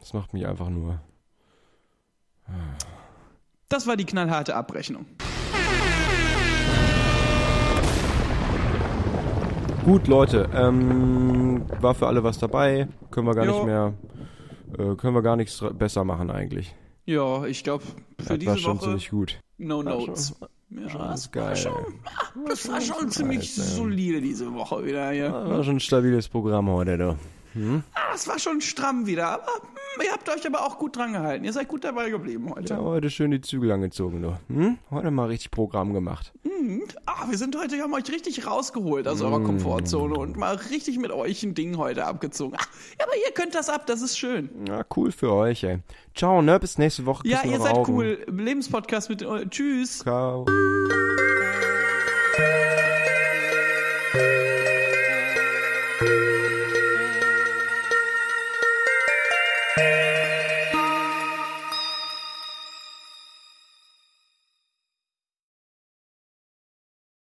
das 0.00 0.12
macht 0.14 0.32
mich 0.32 0.46
einfach 0.46 0.68
nur. 0.68 1.00
Das 3.68 3.86
war 3.86 3.96
die 3.96 4.04
knallharte 4.04 4.54
Abrechnung. 4.56 5.06
Gut, 9.84 10.08
Leute, 10.08 10.50
ähm, 10.52 11.64
war 11.80 11.94
für 11.94 12.08
alle 12.08 12.24
was 12.24 12.38
dabei. 12.38 12.88
Können 13.12 13.28
wir 13.28 13.34
gar 13.34 13.44
Jo. 13.44 13.52
nicht 13.52 13.66
mehr, 13.66 13.94
äh, 14.76 14.96
können 14.96 15.14
wir 15.14 15.22
gar 15.22 15.36
nichts 15.36 15.64
besser 15.74 16.02
machen 16.04 16.28
eigentlich. 16.30 16.74
Ja, 17.04 17.44
ich 17.44 17.62
glaube, 17.62 17.84
für 17.84 17.94
Das 18.18 18.30
war 18.30 18.38
diese 18.38 18.58
schon 18.58 18.76
Woche 18.78 18.84
ziemlich 18.86 19.10
gut. 19.10 19.38
no 19.58 19.84
War 19.84 19.94
notes. 19.94 20.34
Ja, 20.76 21.08
das 21.08 21.30
geil. 21.30 21.44
war 21.44 21.56
schon, 21.56 21.94
das 22.48 22.68
war 22.68 22.80
schon 22.80 23.10
ziemlich 23.10 23.54
solide 23.54 24.20
diese 24.20 24.52
Woche 24.52 24.84
wieder. 24.84 25.12
Das 25.14 25.48
war 25.48 25.64
schon 25.64 25.76
ein 25.76 25.80
stabiles 25.80 26.28
Programm 26.28 26.68
heute, 26.68 26.98
du. 26.98 27.16
Ah, 27.94 28.12
Das 28.12 28.28
war 28.28 28.38
schon 28.38 28.60
stramm 28.60 29.06
wieder, 29.06 29.28
aber 29.28 29.46
hm, 29.46 30.02
ihr 30.04 30.12
habt 30.12 30.28
euch 30.28 30.46
aber 30.46 30.62
auch 30.64 30.78
gut 30.78 30.96
dran 30.96 31.12
gehalten. 31.12 31.44
Ihr 31.44 31.52
seid 31.52 31.68
gut 31.68 31.84
dabei 31.84 32.10
geblieben 32.10 32.52
heute. 32.54 32.74
Ja, 32.74 32.80
heute 32.80 33.10
schön 33.10 33.30
die 33.30 33.40
Zügel 33.40 33.72
angezogen, 33.72 34.22
du. 34.22 34.36
Hm? 34.48 34.78
Heute 34.90 35.10
mal 35.10 35.26
richtig 35.26 35.50
Programm 35.50 35.92
gemacht. 35.94 36.32
Ah, 37.06 37.26
wir 37.30 37.38
sind 37.38 37.56
heute, 37.56 37.80
haben 37.80 37.94
euch 37.94 38.10
richtig 38.10 38.46
rausgeholt 38.46 39.06
aus 39.06 39.20
eurer 39.20 39.40
Komfortzone 39.40 40.14
und 40.14 40.36
mal 40.36 40.56
richtig 40.56 40.98
mit 40.98 41.12
euch 41.12 41.42
ein 41.44 41.54
Ding 41.54 41.76
heute 41.78 42.04
abgezogen. 42.04 42.56
Ach, 42.58 42.66
ja, 42.98 43.04
aber 43.06 43.14
ihr 43.16 43.32
könnt 43.32 43.54
das 43.54 43.68
ab, 43.68 43.86
das 43.86 44.02
ist 44.02 44.18
schön. 44.18 44.50
Ja, 44.66 44.84
cool 44.96 45.12
für 45.12 45.32
euch, 45.32 45.62
ey. 45.64 45.78
Ciao, 46.14 46.42
ne? 46.42 46.58
Bis 46.58 46.76
nächste 46.78 47.06
Woche. 47.06 47.26
Ja, 47.28 47.38
Küssen 47.38 47.50
ihr 47.52 47.58
eure 47.60 47.68
seid 47.68 47.76
Augen. 47.76 47.94
cool. 47.94 48.26
Lebenspodcast 48.28 49.10
mit. 49.10 49.24
Tschüss. 49.50 50.00
Ciao. 50.00 50.44